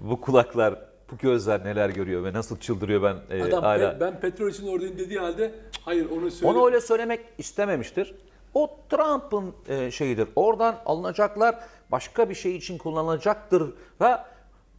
Bu 0.00 0.20
kulaklar 0.20 0.74
bu 1.12 1.16
gözler 1.16 1.64
neler 1.64 1.88
görüyor 1.88 2.24
ve 2.24 2.32
nasıl 2.32 2.58
çıldırıyor 2.58 3.02
ben 3.02 3.36
e, 3.36 3.42
Adam, 3.42 3.62
hala. 3.62 4.00
Ben, 4.00 4.20
petrol 4.20 4.48
için 4.48 4.66
oradayım 4.66 4.98
dediği 4.98 5.18
halde 5.18 5.54
hayır 5.84 6.10
onu 6.10 6.30
söyle. 6.30 6.52
Onu 6.52 6.66
öyle 6.66 6.80
söylemek 6.80 7.20
istememiştir. 7.38 8.14
O 8.54 8.78
Trump'ın 8.90 9.54
e, 9.68 9.90
şeyidir. 9.90 10.28
Oradan 10.36 10.76
alınacaklar 10.86 11.58
başka 11.92 12.30
bir 12.30 12.34
şey 12.34 12.56
için 12.56 12.78
kullanılacaktır 12.78 13.74
ve 14.00 14.16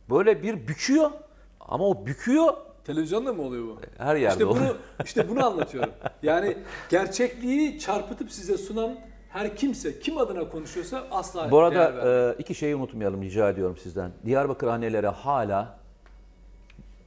böyle 0.10 0.44
bir 0.44 0.68
büküyor 0.68 1.12
ama 1.60 1.88
o 1.88 2.06
büküyor 2.06 2.54
Televizyonda 2.86 3.34
mı 3.34 3.42
oluyor 3.42 3.64
bu? 3.66 3.78
Her 3.98 4.16
yerde 4.16 4.34
işte 4.34 4.48
bunu 4.48 4.78
işte 5.06 5.30
bunu 5.30 5.46
anlatıyorum. 5.46 5.92
Yani 6.24 6.58
gerçekliği 6.90 7.80
çarpıtıp 7.80 8.32
size 8.32 8.58
sunan 8.58 8.98
her 9.30 9.56
kimse 9.56 10.00
kim 10.00 10.18
adına 10.18 10.50
konuşuyorsa 10.50 11.08
asla 11.12 11.52
Bu 11.52 11.60
arada 11.60 12.10
e, 12.10 12.36
iki 12.40 12.56
şeyi 12.56 12.76
unutmayalım 12.76 13.22
rica 13.22 13.50
ediyorum 13.50 13.78
sizden. 13.78 14.12
Diyarbakır 14.26 14.68
anneleri 14.68 15.08
hala 15.08 15.80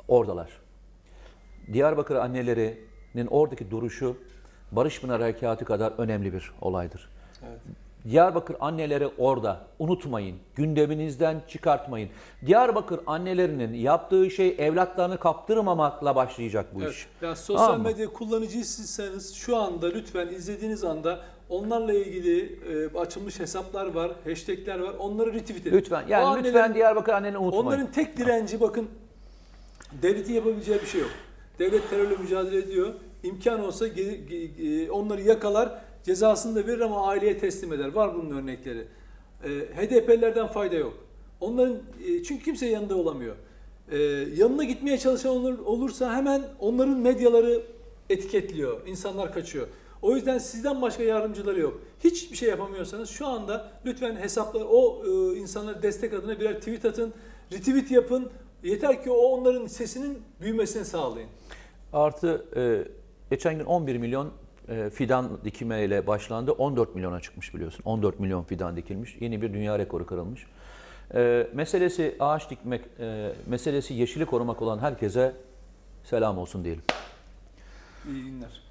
oradalar. 0.08 0.48
Diyarbakır 1.72 2.16
annelerinin 2.16 3.26
oradaki 3.30 3.70
duruşu 3.70 4.16
Barış 4.72 5.00
Pınar 5.00 5.20
Harekatı 5.20 5.64
kadar 5.64 5.92
önemli 5.98 6.32
bir 6.32 6.52
olaydır. 6.60 7.08
Evet. 7.48 7.58
Diyarbakır 8.10 8.56
anneleri 8.60 9.08
orada. 9.18 9.60
Unutmayın. 9.78 10.36
Gündeminizden 10.54 11.42
çıkartmayın. 11.48 12.10
Diyarbakır 12.46 13.00
annelerinin 13.06 13.72
yaptığı 13.74 14.30
şey 14.30 14.54
evlatlarını 14.58 15.18
kaptırmamakla 15.18 16.16
başlayacak 16.16 16.66
bu 16.74 16.82
evet. 16.82 16.92
iş. 16.92 17.06
Yani 17.22 17.36
sosyal 17.36 17.66
tamam 17.66 17.82
medya 17.82 18.12
kullanıcısıysanız 18.12 19.34
şu 19.34 19.56
anda 19.56 19.86
lütfen 19.86 20.28
izlediğiniz 20.28 20.84
anda 20.84 21.20
onlarla 21.48 21.92
ilgili 21.94 22.58
e, 22.94 22.98
açılmış 22.98 23.40
hesaplar 23.40 23.94
var, 23.94 24.12
hashtagler 24.24 24.80
var. 24.80 24.94
Onları 24.98 25.32
retweet 25.34 25.66
edin. 25.66 25.76
Lütfen. 25.76 26.04
Yani 26.08 26.40
o 26.40 26.44
lütfen 26.44 26.74
Diyarbakır 26.74 27.12
annelerini 27.12 27.38
unutmayın. 27.38 27.66
Onların 27.66 27.92
tek 27.92 28.16
direnci 28.16 28.60
bakın 28.60 28.88
devletin 30.02 30.34
yapabileceği 30.34 30.80
bir 30.80 30.86
şey 30.86 31.00
yok. 31.00 31.10
Devlet 31.58 31.90
terörle 31.90 32.16
mücadele 32.16 32.58
ediyor. 32.58 32.94
İmkan 33.22 33.64
olsa 33.64 33.86
onları 34.90 35.22
yakalar, 35.22 35.80
cezasını 36.04 36.56
da 36.56 36.66
verir 36.66 36.80
ama 36.80 37.06
aileye 37.06 37.38
teslim 37.38 37.72
eder. 37.72 37.92
Var 37.92 38.14
bunun 38.14 38.36
örnekleri. 38.36 38.86
E, 39.44 39.48
HDP'lerden 39.48 40.46
fayda 40.46 40.76
yok. 40.76 40.94
Onların 41.40 41.76
e, 42.06 42.22
çünkü 42.22 42.44
kimse 42.44 42.66
yanında 42.66 42.96
olamıyor. 42.96 43.36
E, 43.90 43.98
yanına 44.36 44.64
gitmeye 44.64 44.98
çalışan 44.98 45.66
olursa 45.66 46.16
hemen 46.16 46.42
onların 46.60 46.96
medyaları 46.96 47.62
etiketliyor. 48.10 48.86
İnsanlar 48.86 49.32
kaçıyor. 49.32 49.66
O 50.02 50.16
yüzden 50.16 50.38
sizden 50.38 50.82
başka 50.82 51.02
yardımcıları 51.02 51.60
yok. 51.60 51.80
Hiçbir 52.04 52.36
şey 52.36 52.48
yapamıyorsanız 52.48 53.10
şu 53.10 53.26
anda 53.26 53.72
lütfen 53.86 54.16
hesaplar 54.16 54.62
o 54.70 55.02
e, 55.06 55.36
insanlara 55.38 55.82
destek 55.82 56.14
adına 56.14 56.40
birer 56.40 56.58
tweet 56.58 56.84
atın, 56.84 57.12
retweet 57.52 57.90
yapın. 57.90 58.30
Yeter 58.62 59.02
ki 59.02 59.10
o 59.10 59.16
onların 59.16 59.66
sesinin 59.66 60.18
büyümesini 60.40 60.84
sağlayın. 60.84 61.28
Artı 61.92 62.44
e, 62.56 62.62
geçen 63.30 63.58
gün 63.58 63.64
11 63.64 63.96
milyon 63.96 64.32
e, 64.68 64.90
fidan 64.90 65.38
dikmeyle 65.44 66.06
başlandı. 66.06 66.52
14 66.52 66.94
milyona 66.94 67.20
çıkmış 67.20 67.54
biliyorsun. 67.54 67.82
14 67.84 68.20
milyon 68.20 68.44
fidan 68.44 68.76
dikilmiş. 68.76 69.16
Yeni 69.20 69.42
bir 69.42 69.52
dünya 69.52 69.78
rekoru 69.78 70.06
kırılmış. 70.06 70.46
E, 71.14 71.46
meselesi 71.52 72.16
ağaç 72.20 72.50
dikmek, 72.50 72.82
e, 73.00 73.32
meselesi 73.46 73.94
yeşili 73.94 74.26
korumak 74.26 74.62
olan 74.62 74.78
herkese 74.78 75.32
selam 76.04 76.38
olsun 76.38 76.64
diyelim. 76.64 76.82
İyi 78.08 78.24
günler. 78.24 78.64